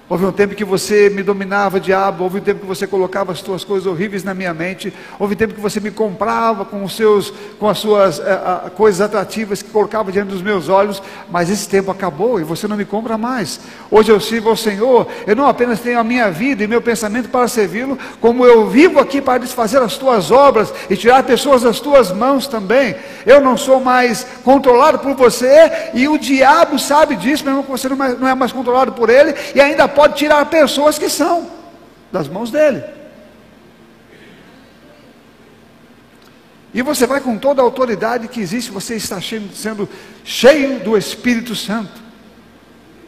[0.09, 2.23] Houve um tempo que você me dominava, diabo.
[2.23, 4.93] Houve um tempo que você colocava as suas coisas horríveis na minha mente.
[5.19, 9.01] Houve um tempo que você me comprava com, os seus, com as suas é, coisas
[9.01, 11.03] atrativas que colocava diante dos meus olhos.
[11.29, 13.59] Mas esse tempo acabou e você não me compra mais.
[13.91, 15.07] Hoje eu sirvo ao Senhor.
[15.25, 19.01] Eu não apenas tenho a minha vida e meu pensamento para servi-lo, como eu vivo
[19.01, 22.95] aqui para desfazer as tuas obras e tirar pessoas das tuas mãos também.
[23.25, 27.89] Eu não sou mais controlado por você e o diabo sabe disso, mesmo que você
[27.89, 31.49] não é mais controlado por ele e ainda pode tirar pessoas que são
[32.11, 32.83] das mãos dele.
[36.71, 39.89] E você vai com toda a autoridade que existe, você está sendo
[40.23, 41.99] cheio do Espírito Santo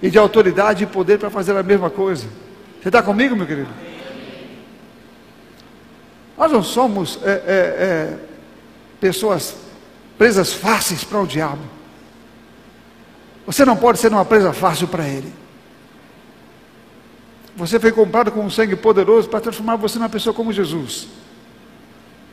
[0.01, 2.25] e de autoridade e poder para fazer a mesma coisa.
[2.81, 3.69] Você está comigo, meu querido?
[6.35, 8.17] Nós não somos é, é, é,
[8.99, 9.57] pessoas
[10.17, 11.61] presas fáceis para o diabo.
[13.45, 15.38] Você não pode ser uma presa fácil para ele.
[17.59, 21.09] Você foi comprado com um sangue poderoso para transformar você numa pessoa como Jesus.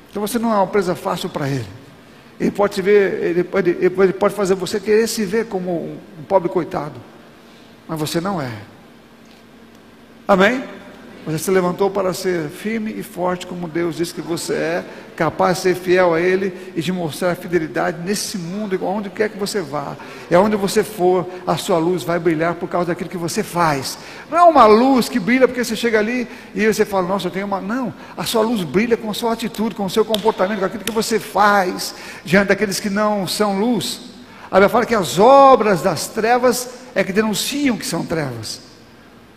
[0.08, 1.66] Então você não é uma presa fácil para ele.
[2.38, 6.22] Ele pode se ver, ele pode, ele pode fazer você querer se ver como um
[6.28, 6.94] pobre coitado.
[7.88, 8.52] Mas você não é.
[10.28, 10.62] Amém?
[11.26, 14.84] Você se levantou para ser firme e forte, como Deus disse que você é,
[15.16, 19.28] capaz de ser fiel a Ele e de mostrar a fidelidade nesse mundo, onde quer
[19.28, 19.96] que você vá.
[20.30, 23.98] É onde você for, a sua luz vai brilhar por causa daquilo que você faz.
[24.30, 27.32] Não é uma luz que brilha porque você chega ali e você fala, nossa, eu
[27.32, 27.60] tenho uma.
[27.60, 30.84] Não, a sua luz brilha com a sua atitude, com o seu comportamento, com aquilo
[30.84, 31.92] que você faz
[32.24, 34.00] diante daqueles que não são luz.
[34.48, 38.65] A Bíblia fala que as obras das trevas é que denunciam que são trevas.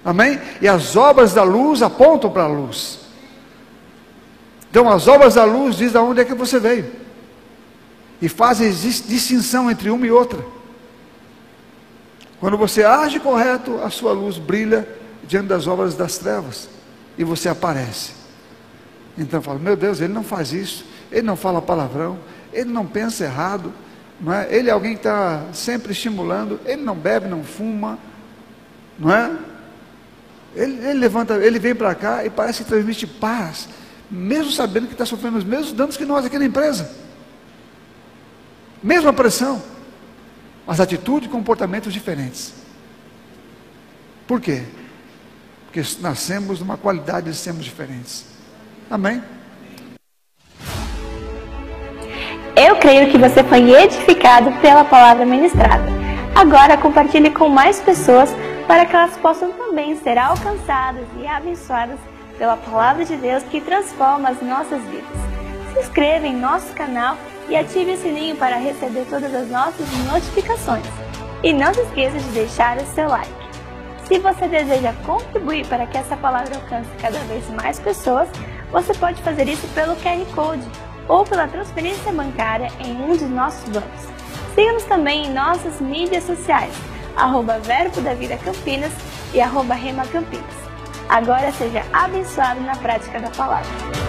[0.04, 0.39] Amém?
[0.62, 3.00] E as obras da luz apontam para a luz.
[4.70, 6.91] Então, as obras da luz diz de onde é que você veio.
[8.22, 10.39] E fazem distinção entre uma e outra.
[12.39, 14.88] Quando você age correto, a sua luz brilha
[15.28, 16.70] diante das obras das trevas.
[17.18, 18.14] E você aparece.
[19.18, 22.18] Então fala, meu Deus, ele não faz isso, ele não fala palavrão,
[22.54, 23.74] ele não pensa errado,
[24.20, 24.47] não é?
[24.50, 28.00] ele é alguém que está sempre estimulando, ele não bebe, não fuma,
[28.97, 29.32] não é?
[30.56, 33.70] Ele, ele levanta, ele vem para cá e parece que transmite paz,
[34.10, 36.91] mesmo sabendo que está sofrendo os mesmos danos que nós aqui na empresa.
[38.82, 39.62] Mesma pressão,
[40.66, 42.54] mas atitude e comportamentos diferentes.
[44.28, 44.64] Por quê?
[45.66, 48.26] Porque nascemos numa qualidade de sermos diferentes.
[48.89, 49.22] Amém?
[52.56, 55.86] Eu creio que você foi edificado pela palavra ministrada.
[56.36, 58.30] Agora compartilhe com mais pessoas
[58.70, 61.98] para que elas possam também ser alcançadas e abençoadas
[62.38, 65.10] pela palavra de Deus que transforma as nossas vidas.
[65.74, 67.18] Se inscreva em nosso canal
[67.50, 70.86] e ative o sininho para receber todas as nossas notificações.
[71.42, 73.34] E não se esqueça de deixar o seu like.
[74.08, 78.30] Se você deseja contribuir para que essa palavra alcance cada vez mais pessoas,
[78.72, 80.68] você pode fazer isso pelo QR Code
[81.08, 84.08] ou pela transferência bancária em um de nossos bancos.
[84.54, 88.94] Siga-nos também em nossas mídias sociais arroba Verbo da Vida Campinas
[89.34, 90.46] e arroba Rema Campinas.
[91.10, 94.09] Agora seja abençoado na prática da palavra.